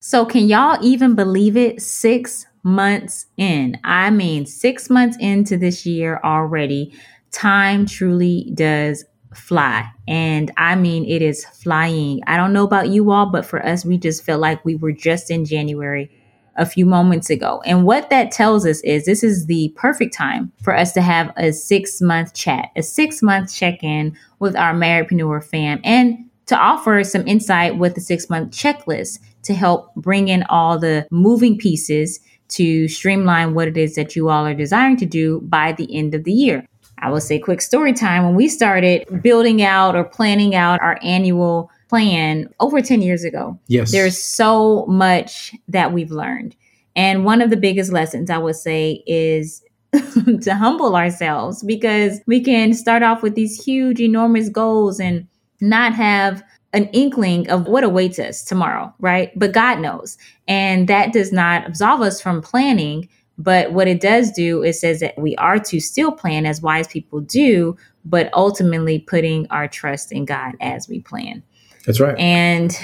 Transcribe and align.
So, 0.00 0.24
can 0.24 0.48
y'all 0.48 0.78
even 0.82 1.14
believe 1.14 1.58
it? 1.58 1.82
Six 1.82 2.46
months 2.62 3.26
in. 3.36 3.78
I 3.84 4.08
mean, 4.08 4.46
six 4.46 4.88
months 4.88 5.16
into 5.20 5.58
this 5.58 5.84
year 5.84 6.20
already. 6.24 6.94
Time 7.32 7.84
truly 7.84 8.50
does 8.54 9.04
fly. 9.34 9.86
And 10.08 10.50
I 10.56 10.74
mean, 10.74 11.04
it 11.04 11.20
is 11.20 11.44
flying. 11.44 12.22
I 12.26 12.38
don't 12.38 12.54
know 12.54 12.64
about 12.64 12.88
you 12.88 13.10
all, 13.10 13.26
but 13.26 13.44
for 13.44 13.64
us, 13.64 13.84
we 13.84 13.98
just 13.98 14.24
felt 14.24 14.40
like 14.40 14.64
we 14.64 14.74
were 14.74 14.92
just 14.92 15.30
in 15.30 15.44
January 15.44 16.10
a 16.56 16.64
few 16.64 16.86
moments 16.86 17.28
ago. 17.28 17.62
And 17.66 17.84
what 17.84 18.08
that 18.08 18.32
tells 18.32 18.66
us 18.66 18.80
is 18.80 19.04
this 19.04 19.22
is 19.22 19.46
the 19.46 19.72
perfect 19.76 20.14
time 20.14 20.50
for 20.62 20.74
us 20.74 20.92
to 20.94 21.02
have 21.02 21.30
a 21.36 21.52
six 21.52 22.00
month 22.00 22.32
chat, 22.32 22.70
a 22.74 22.82
six 22.82 23.22
month 23.22 23.54
check 23.54 23.84
in 23.84 24.16
with 24.38 24.56
our 24.56 24.72
Marriedpreneur 24.72 25.44
fam, 25.44 25.80
and 25.84 26.24
to 26.46 26.56
offer 26.56 27.04
some 27.04 27.28
insight 27.28 27.76
with 27.78 27.94
the 27.94 28.00
six 28.00 28.28
month 28.28 28.50
checklist 28.50 29.20
to 29.42 29.54
help 29.54 29.94
bring 29.94 30.28
in 30.28 30.42
all 30.44 30.78
the 30.78 31.06
moving 31.10 31.56
pieces 31.58 32.20
to 32.48 32.88
streamline 32.88 33.54
what 33.54 33.68
it 33.68 33.76
is 33.76 33.94
that 33.94 34.16
you 34.16 34.28
all 34.28 34.44
are 34.46 34.54
desiring 34.54 34.96
to 34.98 35.06
do 35.06 35.40
by 35.42 35.72
the 35.72 35.94
end 35.96 36.14
of 36.14 36.24
the 36.24 36.32
year. 36.32 36.66
I 36.98 37.10
will 37.10 37.20
say 37.20 37.38
quick 37.38 37.62
story 37.62 37.92
time. 37.92 38.24
When 38.24 38.34
we 38.34 38.48
started 38.48 39.22
building 39.22 39.62
out 39.62 39.96
or 39.96 40.04
planning 40.04 40.54
out 40.54 40.80
our 40.82 40.98
annual 41.02 41.70
plan 41.88 42.48
over 42.60 42.82
10 42.82 43.02
years 43.02 43.24
ago, 43.24 43.58
Yes. 43.68 43.90
there's 43.92 44.20
so 44.20 44.84
much 44.86 45.54
that 45.68 45.92
we've 45.92 46.10
learned. 46.10 46.54
And 46.94 47.24
one 47.24 47.40
of 47.40 47.50
the 47.50 47.56
biggest 47.56 47.92
lessons 47.92 48.30
I 48.30 48.38
would 48.38 48.56
say 48.56 49.02
is 49.06 49.62
to 49.92 50.54
humble 50.54 50.94
ourselves 50.94 51.62
because 51.62 52.20
we 52.26 52.40
can 52.42 52.74
start 52.74 53.02
off 53.02 53.22
with 53.22 53.34
these 53.34 53.62
huge, 53.64 54.00
enormous 54.00 54.48
goals 54.48 55.00
and 55.00 55.26
not 55.60 55.94
have 55.94 56.42
an 56.72 56.86
inkling 56.92 57.50
of 57.50 57.66
what 57.66 57.84
awaits 57.84 58.18
us 58.18 58.44
tomorrow, 58.44 58.94
right? 59.00 59.36
But 59.38 59.52
God 59.52 59.80
knows. 59.80 60.16
And 60.46 60.88
that 60.88 61.12
does 61.12 61.32
not 61.32 61.66
absolve 61.66 62.00
us 62.00 62.20
from 62.20 62.42
planning. 62.42 63.08
But 63.38 63.72
what 63.72 63.88
it 63.88 64.00
does 64.00 64.30
do 64.30 64.62
is 64.62 64.80
says 64.80 65.00
that 65.00 65.18
we 65.18 65.34
are 65.36 65.58
to 65.58 65.80
still 65.80 66.12
plan 66.12 66.46
as 66.46 66.60
wise 66.60 66.86
people 66.86 67.20
do, 67.20 67.76
but 68.04 68.30
ultimately 68.34 69.00
putting 69.00 69.46
our 69.48 69.66
trust 69.66 70.12
in 70.12 70.24
God 70.24 70.54
as 70.60 70.88
we 70.88 71.00
plan. 71.00 71.42
That's 71.86 72.00
right. 72.00 72.18
And 72.18 72.78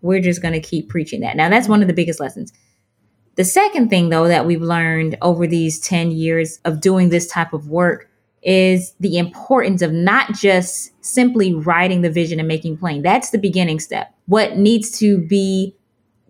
we're 0.00 0.20
just 0.20 0.42
going 0.42 0.54
to 0.54 0.60
keep 0.60 0.88
preaching 0.88 1.20
that. 1.20 1.36
Now, 1.36 1.48
that's 1.48 1.68
one 1.68 1.82
of 1.82 1.88
the 1.88 1.94
biggest 1.94 2.20
lessons. 2.20 2.52
The 3.36 3.44
second 3.44 3.88
thing, 3.88 4.08
though, 4.08 4.26
that 4.26 4.46
we've 4.46 4.62
learned 4.62 5.16
over 5.22 5.46
these 5.46 5.78
10 5.78 6.10
years 6.10 6.58
of 6.64 6.80
doing 6.80 7.10
this 7.10 7.28
type 7.28 7.52
of 7.52 7.68
work 7.68 8.07
is 8.42 8.94
the 9.00 9.18
importance 9.18 9.82
of 9.82 9.92
not 9.92 10.32
just 10.32 10.92
simply 11.04 11.54
writing 11.54 12.02
the 12.02 12.10
vision 12.10 12.38
and 12.38 12.48
making 12.48 12.76
plain. 12.76 13.02
That's 13.02 13.30
the 13.30 13.38
beginning 13.38 13.80
step. 13.80 14.14
What 14.26 14.56
needs 14.56 14.98
to 14.98 15.18
be 15.18 15.74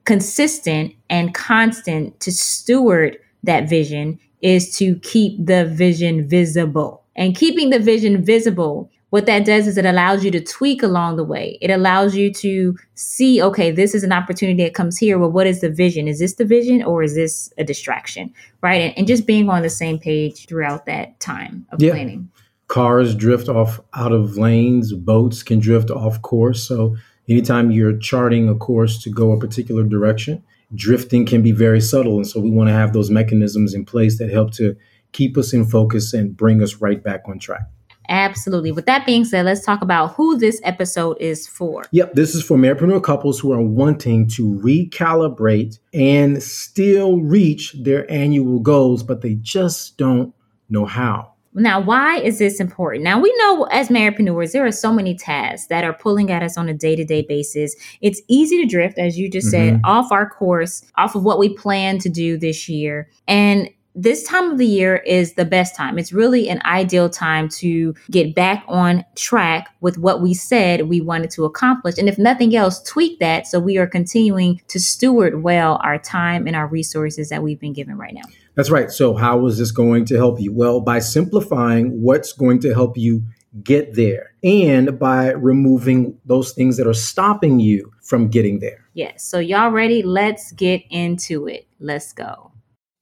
consistent 0.05 0.95
and 1.11 1.35
constant 1.35 2.19
to 2.21 2.33
steward 2.33 3.19
that 3.43 3.69
vision 3.69 4.19
is 4.41 4.77
to 4.79 4.97
keep 5.01 5.45
the 5.45 5.67
vision 5.67 6.27
visible. 6.29 7.05
And 7.17 7.37
keeping 7.37 7.71
the 7.71 7.81
vision 7.81 8.25
visible, 8.25 8.91
what 9.11 9.27
that 9.27 9.45
does 9.47 9.67
is 9.67 9.79
it 9.79 9.87
allows 9.87 10.25
you 10.25 10.31
to 10.31 10.41
tweak 10.41 10.83
along 10.83 11.17
the 11.17 11.25
way. 11.25 11.59
It 11.63 11.71
allows 11.71 12.15
you 12.15 12.33
to 12.35 12.77
see, 12.95 13.43
okay, 13.43 13.71
this 13.71 13.95
is 13.95 14.05
an 14.05 14.13
opportunity 14.13 14.63
that 14.65 14.75
comes 14.75 14.99
here. 14.99 15.19
Well, 15.19 15.31
what 15.31 15.47
is 15.47 15.61
the 15.61 15.71
vision? 15.71 16.07
Is 16.09 16.19
this 16.19 16.35
the 16.35 16.45
vision 16.45 16.83
or 16.83 17.03
is 17.03 17.15
this 17.15 17.51
a 17.57 17.65
distraction? 17.65 18.33
Right. 18.63 18.83
And, 18.83 18.99
and 18.99 19.07
just 19.07 19.27
being 19.27 19.49
on 19.49 19.63
the 19.63 19.71
same 19.71 19.99
page 19.99 20.47
throughout 20.47 20.85
that 20.87 21.19
time 21.21 21.67
of 21.73 21.81
Yeah. 21.81 21.93
planning. 21.93 22.31
Cars 22.67 23.15
drift 23.15 23.49
off 23.49 23.81
out 23.95 24.13
of 24.13 24.37
lanes, 24.37 24.93
boats 24.93 25.43
can 25.43 25.59
drift 25.59 25.91
off 25.91 26.21
course. 26.21 26.63
So, 26.63 26.97
anytime 27.27 27.71
you're 27.71 27.97
charting 27.97 28.47
a 28.49 28.55
course 28.55 29.03
to 29.05 29.11
go 29.11 29.33
a 29.33 29.39
particular 29.39 29.85
direction, 29.85 30.43
drifting 30.75 31.25
can 31.25 31.41
be 31.43 31.53
very 31.53 31.81
subtle. 31.81 32.17
And 32.17 32.27
so, 32.27 32.41
we 32.41 32.51
want 32.51 32.69
to 32.69 32.75
have 32.75 32.93
those 32.93 33.11
mechanisms 33.11 33.73
in 33.73 33.87
place 33.87 34.19
that 34.19 34.29
help 34.31 34.53
to 34.55 34.77
keep 35.13 35.39
us 35.39 35.55
in 35.55 35.65
focus 35.65 36.13
and 36.13 36.37
bring 36.37 36.63
us 36.63 36.75
right 36.77 37.03
back 37.03 37.23
on 37.27 37.39
track. 37.39 37.63
Absolutely. 38.09 38.73
With 38.73 38.87
that 38.87 39.05
being 39.05 39.25
said, 39.25 39.45
let's 39.45 39.65
talk 39.65 39.83
about 39.83 40.15
who 40.15 40.39
this 40.39 40.61
episode 40.65 41.17
is 41.21 41.47
for. 41.47 41.85
Yep, 41.93 42.15
this 42.15 42.35
is 42.35 42.43
for 42.43 42.57
marriedpreneur 42.57 43.03
couples 43.03 43.39
who 43.39 43.53
are 43.53 43.61
wanting 43.63 44.29
to 44.29 44.55
recalibrate 44.63 45.79
and 45.93 46.43
still 46.43 47.21
reach 47.21 47.75
their 47.83 48.11
annual 48.11 48.61
goals, 48.61 49.03
but 49.03 49.21
they 49.21 49.35
just 49.35 49.99
don't 49.99 50.35
know 50.71 50.87
how. 50.87 51.35
Now, 51.55 51.81
why 51.81 52.19
is 52.19 52.39
this 52.39 52.61
important? 52.61 53.05
Now, 53.05 53.19
we 53.19 53.35
know 53.39 53.65
as 53.65 53.89
marriedpreneurs, 53.89 54.53
there 54.53 54.67
are 54.67 54.73
so 54.73 54.93
many 54.93 55.17
tasks 55.17 55.67
that 55.69 55.83
are 55.83 55.93
pulling 55.93 56.31
at 56.31 56.43
us 56.43 56.57
on 56.57 56.69
a 56.69 56.75
day 56.75 56.95
to 56.95 57.05
day 57.05 57.23
basis. 57.23 57.75
It's 58.01 58.21
easy 58.29 58.61
to 58.63 58.67
drift, 58.67 58.99
as 58.99 59.19
you 59.19 59.31
just 59.31 59.51
said, 59.51 59.75
mm-hmm. 59.75 59.85
off 59.85 60.13
our 60.13 60.29
course, 60.29 60.85
off 60.97 61.15
of 61.15 61.25
what 61.25 61.39
we 61.39 61.55
plan 61.55 61.99
to 62.01 62.09
do 62.09 62.37
this 62.37 62.69
year. 62.69 63.11
And 63.27 63.71
this 64.01 64.23
time 64.23 64.53
of 64.53 64.59
the 64.59 64.67
year 64.67 64.97
is 64.99 65.35
the 65.35 65.45
best 65.45 65.75
time. 65.75 65.99
It's 65.99 66.13
really 66.13 66.49
an 66.49 66.63
ideal 66.65 67.11
time 67.11 67.49
to 67.49 67.95
get 68.13 68.33
back 68.33 68.65
on 68.69 69.05
track 69.17 69.75
with 69.81 69.99
what 69.99 70.23
we 70.23 70.35
said 70.35 70.89
we 70.89 71.01
wanted 71.01 71.31
to 71.33 71.45
accomplish. 71.45 71.99
And 71.99 72.09
if 72.09 72.17
nothing 72.17 72.55
else, 72.55 72.81
tweak 72.85 73.19
that 73.19 73.49
so 73.49 73.59
we 73.59 73.77
are 73.77 73.89
continuing 73.89 74.61
to 74.69 74.79
steward 74.79 75.43
well 75.43 75.81
our 75.83 75.99
time 75.99 76.47
and 76.47 76.55
our 76.55 76.69
resources 76.69 77.29
that 77.31 77.43
we've 77.43 77.59
been 77.59 77.73
given 77.73 77.99
right 77.99 78.15
now. 78.15 78.23
That's 78.55 78.71
right. 78.71 78.91
So, 78.91 79.15
how 79.15 79.45
is 79.47 79.59
this 79.59 79.73
going 79.73 80.05
to 80.07 80.17
help 80.17 80.41
you? 80.41 80.53
Well, 80.53 80.81
by 80.81 81.01
simplifying 81.01 82.01
what's 82.01 82.33
going 82.33 82.61
to 82.61 82.75
help 82.75 82.97
you 82.97 83.25
get 83.65 83.95
there 83.95 84.33
and 84.45 84.97
by 84.99 85.31
removing 85.31 86.19
those 86.25 86.53
things 86.53 86.77
that 86.77 86.87
are 86.87 86.95
stopping 86.95 87.59
you 87.59 87.93
from 88.03 88.29
getting 88.29 88.61
there. 88.61 88.85
Yes. 88.95 89.25
So, 89.25 89.41
y'all 89.41 89.71
ready? 89.71 90.03
Let's 90.03 90.53
get 90.53 90.83
into 90.91 91.49
it. 91.49 91.67
Let's 91.81 92.13
go. 92.13 92.48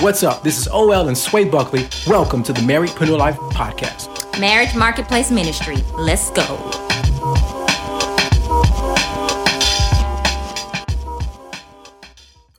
What's 0.00 0.22
up? 0.22 0.42
This 0.42 0.58
is 0.58 0.68
OL 0.68 1.08
and 1.08 1.16
Sway 1.16 1.44
Buckley. 1.44 1.88
Welcome 2.06 2.42
to 2.44 2.52
the 2.52 2.60
Marriedpreneur 2.60 3.18
Life 3.18 3.36
Podcast. 3.36 4.38
Marriage 4.40 4.74
Marketplace 4.74 5.30
Ministry. 5.30 5.76
Let's 5.96 6.30
go. 6.30 6.44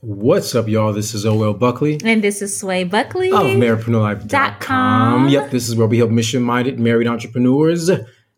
What's 0.00 0.54
up, 0.54 0.68
y'all? 0.68 0.92
This 0.92 1.14
is 1.14 1.24
OL 1.26 1.54
Buckley 1.54 1.98
And 2.04 2.22
this 2.22 2.40
is 2.42 2.56
Sway 2.56 2.84
Buckley. 2.84 3.30
of 3.32 3.40
marriedpreneurlife.com. 3.42 5.28
Yep, 5.30 5.50
this 5.50 5.68
is 5.68 5.74
where 5.74 5.86
we 5.86 5.98
help 5.98 6.10
mission 6.10 6.42
minded 6.42 6.78
married 6.78 7.08
entrepreneurs, 7.08 7.90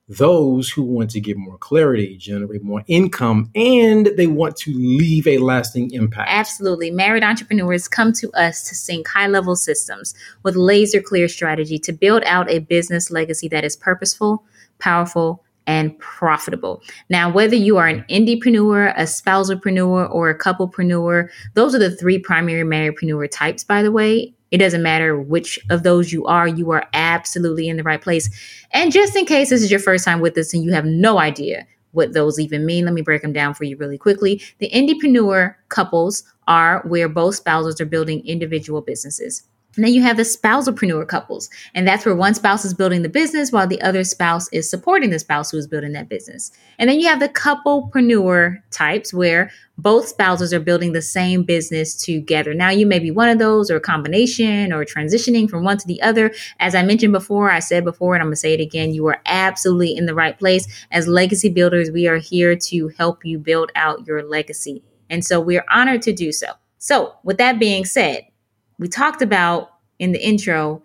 those 0.08 0.70
who 0.70 0.82
want 0.82 1.10
to 1.10 1.20
get 1.20 1.36
more 1.36 1.58
clarity, 1.58 2.16
generate 2.16 2.62
more 2.62 2.82
income, 2.86 3.50
and 3.54 4.10
they 4.16 4.26
want 4.26 4.56
to 4.56 4.72
leave 4.72 5.26
a 5.26 5.38
lasting 5.38 5.92
impact. 5.92 6.30
Absolutely. 6.32 6.90
Married 6.90 7.22
entrepreneurs 7.22 7.88
come 7.88 8.12
to 8.14 8.30
us 8.32 8.66
to 8.68 8.74
sync 8.74 9.06
high 9.06 9.26
level 9.26 9.54
systems 9.54 10.14
with 10.42 10.56
laser 10.56 11.02
clear 11.02 11.28
strategy 11.28 11.78
to 11.78 11.92
build 11.92 12.22
out 12.24 12.50
a 12.50 12.60
business 12.60 13.10
legacy 13.10 13.48
that 13.48 13.64
is 13.64 13.76
purposeful, 13.76 14.44
powerful, 14.78 15.44
and 15.66 15.96
profitable. 15.98 16.82
Now, 17.10 17.30
whether 17.30 17.54
you 17.54 17.76
are 17.76 17.86
an 17.86 18.02
indiepreneur, 18.08 18.94
a 18.96 19.02
spousalpreneur, 19.02 20.10
or 20.10 20.30
a 20.30 20.38
couplepreneur, 20.38 21.28
those 21.52 21.74
are 21.74 21.78
the 21.78 21.94
three 21.94 22.18
primary 22.18 22.64
marriedpreneur 22.64 23.30
types, 23.30 23.64
by 23.64 23.82
the 23.82 23.92
way. 23.92 24.32
It 24.50 24.58
doesn't 24.58 24.82
matter 24.82 25.20
which 25.20 25.58
of 25.70 25.82
those 25.82 26.12
you 26.12 26.24
are, 26.26 26.48
you 26.48 26.70
are 26.70 26.84
absolutely 26.92 27.68
in 27.68 27.76
the 27.76 27.82
right 27.82 28.00
place. 28.00 28.30
And 28.72 28.92
just 28.92 29.16
in 29.16 29.26
case 29.26 29.50
this 29.50 29.62
is 29.62 29.70
your 29.70 29.80
first 29.80 30.04
time 30.04 30.20
with 30.20 30.36
us 30.38 30.54
and 30.54 30.64
you 30.64 30.72
have 30.72 30.84
no 30.84 31.18
idea 31.18 31.66
what 31.92 32.12
those 32.12 32.38
even 32.38 32.66
mean, 32.66 32.84
let 32.84 32.94
me 32.94 33.02
break 33.02 33.22
them 33.22 33.32
down 33.32 33.54
for 33.54 33.64
you 33.64 33.76
really 33.76 33.98
quickly. 33.98 34.42
The 34.58 34.70
indiepreneur 34.70 35.54
couples 35.68 36.22
are 36.46 36.82
where 36.86 37.08
both 37.08 37.36
spouses 37.36 37.80
are 37.80 37.86
building 37.86 38.26
individual 38.26 38.80
businesses. 38.80 39.42
And 39.76 39.84
then 39.84 39.92
you 39.92 40.02
have 40.02 40.16
the 40.16 40.24
spousalpreneur 40.24 41.06
couples, 41.06 41.50
and 41.74 41.86
that's 41.86 42.04
where 42.04 42.16
one 42.16 42.34
spouse 42.34 42.64
is 42.64 42.74
building 42.74 43.02
the 43.02 43.08
business 43.08 43.52
while 43.52 43.66
the 43.66 43.80
other 43.80 44.02
spouse 44.02 44.48
is 44.52 44.68
supporting 44.68 45.10
the 45.10 45.18
spouse 45.18 45.50
who 45.50 45.58
is 45.58 45.68
building 45.68 45.92
that 45.92 46.08
business. 46.08 46.50
And 46.78 46.90
then 46.90 46.98
you 46.98 47.06
have 47.06 47.20
the 47.20 47.28
couplepreneur 47.28 48.60
types 48.72 49.14
where 49.14 49.50
both 49.76 50.08
spouses 50.08 50.52
are 50.52 50.58
building 50.58 50.92
the 50.92 51.02
same 51.02 51.44
business 51.44 51.94
together. 51.94 52.54
Now, 52.54 52.70
you 52.70 52.86
may 52.86 52.98
be 52.98 53.12
one 53.12 53.28
of 53.28 53.38
those, 53.38 53.70
or 53.70 53.76
a 53.76 53.80
combination, 53.80 54.72
or 54.72 54.84
transitioning 54.84 55.48
from 55.48 55.62
one 55.62 55.78
to 55.78 55.86
the 55.86 56.02
other. 56.02 56.34
As 56.58 56.74
I 56.74 56.82
mentioned 56.82 57.12
before, 57.12 57.50
I 57.50 57.60
said 57.60 57.84
before, 57.84 58.14
and 58.14 58.22
I'm 58.22 58.28
going 58.28 58.34
to 58.34 58.40
say 58.40 58.54
it 58.54 58.60
again 58.60 58.92
you 58.92 59.06
are 59.06 59.20
absolutely 59.26 59.96
in 59.96 60.06
the 60.06 60.14
right 60.14 60.36
place. 60.36 60.66
As 60.90 61.06
legacy 61.06 61.50
builders, 61.50 61.90
we 61.90 62.08
are 62.08 62.16
here 62.16 62.56
to 62.56 62.88
help 62.88 63.24
you 63.24 63.38
build 63.38 63.70
out 63.76 64.06
your 64.06 64.24
legacy. 64.24 64.82
And 65.10 65.24
so 65.24 65.40
we're 65.40 65.64
honored 65.70 66.02
to 66.02 66.12
do 66.12 66.32
so. 66.32 66.48
So, 66.78 67.14
with 67.22 67.38
that 67.38 67.58
being 67.58 67.84
said, 67.84 68.24
we 68.78 68.88
talked 68.88 69.22
about 69.22 69.70
in 69.98 70.12
the 70.12 70.24
intro 70.24 70.82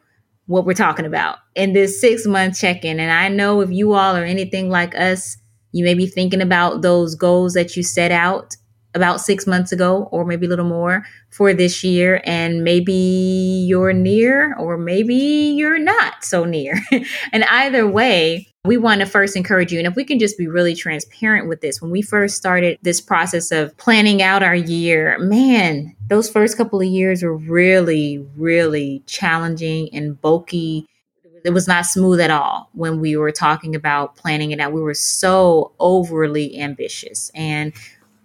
what 0.48 0.66
we're 0.66 0.74
talking 0.74 1.06
about 1.06 1.38
in 1.56 1.74
this 1.74 2.01
six 2.01 2.25
month 2.25 2.60
check 2.60 2.84
in. 2.84 3.00
And 3.00 3.12
I 3.12 3.30
know 3.30 3.62
if 3.62 3.72
you 3.72 3.94
all 3.94 4.16
are 4.16 4.24
anything 4.24 4.69
like 4.69 4.95
us, 4.95 5.38
you 5.72 5.84
may 5.84 5.94
be 5.94 6.06
thinking 6.06 6.42
about 6.42 6.81
those 6.81 7.16
goals 7.16 7.54
that 7.54 7.75
you 7.75 7.84
set 7.84 8.12
out 8.12 8.56
about 8.95 9.22
six 9.22 9.48
months 9.48 9.72
ago, 9.72 10.04
or 10.12 10.24
maybe 10.24 10.45
a 10.45 10.50
little 10.50 10.68
more 10.68 11.04
for 11.31 11.51
this 11.54 11.84
year. 11.84 12.22
And 12.25 12.63
maybe 12.63 12.94
you're 12.94 13.94
near, 13.94 14.56
or 14.57 14.78
maybe 14.78 15.16
you're 15.16 15.80
not 15.80 16.24
so 16.24 16.45
near. 16.45 16.80
and 17.31 17.44
either 17.45 17.88
way, 17.88 18.53
we 18.65 18.77
want 18.77 19.01
to 19.01 19.06
first 19.06 19.36
encourage 19.36 19.74
you. 19.74 19.80
And 19.80 19.88
if 19.88 19.95
we 19.95 20.06
can 20.06 20.19
just 20.19 20.38
be 20.38 20.48
really 20.48 20.74
transparent 20.74 21.50
with 21.50 21.60
this, 21.62 21.81
when 21.81 21.92
we 21.92 22.01
first 22.01 22.38
started 22.38 22.80
this 22.81 23.01
process 23.01 23.51
of 23.51 23.75
planning 23.77 24.21
out 24.21 24.42
our 24.42 24.56
year, 24.56 25.18
man, 25.19 25.95
those 26.07 26.30
first 26.30 26.56
couple 26.56 26.80
of 26.80 26.88
years 26.88 27.24
were 27.24 27.36
really, 27.36 28.25
really 28.38 29.04
challenging 29.06 29.89
and 29.94 30.19
bulky 30.21 30.88
it 31.44 31.51
was 31.51 31.68
not 31.68 31.86
smooth 31.86 32.19
at 32.19 32.31
all 32.31 32.69
when 32.74 33.00
we 33.00 33.18
were 33.18 33.31
talking 33.31 33.75
about 33.75 34.15
planning 34.15 34.51
it 34.51 34.60
out. 34.60 34.71
We 34.71 34.81
were 34.81 34.94
so 34.94 35.74
overly 35.80 36.57
ambitious 36.59 37.31
and 37.36 37.74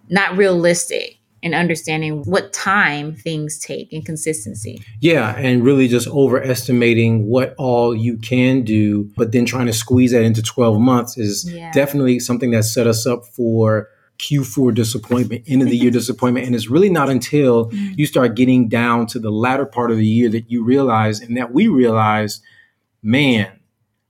not 0.09 0.37
realistic 0.37 1.18
in 1.41 1.53
understanding 1.53 2.23
what 2.23 2.51
time 2.53 3.15
things 3.15 3.57
take 3.59 3.93
and 3.93 4.05
consistency. 4.05 4.83
Yeah, 4.99 5.35
and 5.37 5.63
really 5.63 5.87
just 5.87 6.07
overestimating 6.07 7.27
what 7.27 7.55
all 7.57 7.95
you 7.95 8.17
can 8.17 8.63
do, 8.63 9.11
but 9.15 9.31
then 9.31 9.45
trying 9.45 9.67
to 9.67 9.73
squeeze 9.73 10.11
that 10.11 10.23
into 10.23 10.41
12 10.41 10.79
months 10.79 11.17
is 11.17 11.49
yeah. 11.51 11.71
definitely 11.71 12.19
something 12.19 12.51
that 12.51 12.63
set 12.63 12.87
us 12.87 13.05
up 13.05 13.25
for 13.25 13.87
Q4 14.19 14.75
disappointment, 14.75 15.43
end 15.47 15.61
of 15.61 15.69
the 15.69 15.77
year 15.77 15.91
disappointment. 15.99 16.45
And 16.45 16.55
it's 16.55 16.69
really 16.69 16.89
not 16.89 17.09
until 17.09 17.71
mm. 17.71 17.97
you 17.97 18.05
start 18.05 18.35
getting 18.35 18.67
down 18.67 19.07
to 19.07 19.19
the 19.19 19.31
latter 19.31 19.65
part 19.65 19.91
of 19.91 19.97
the 19.97 20.05
year 20.05 20.29
that 20.29 20.51
you 20.51 20.63
realize 20.63 21.21
and 21.21 21.37
that 21.37 21.53
we 21.53 21.67
realize 21.67 22.41
man, 23.01 23.59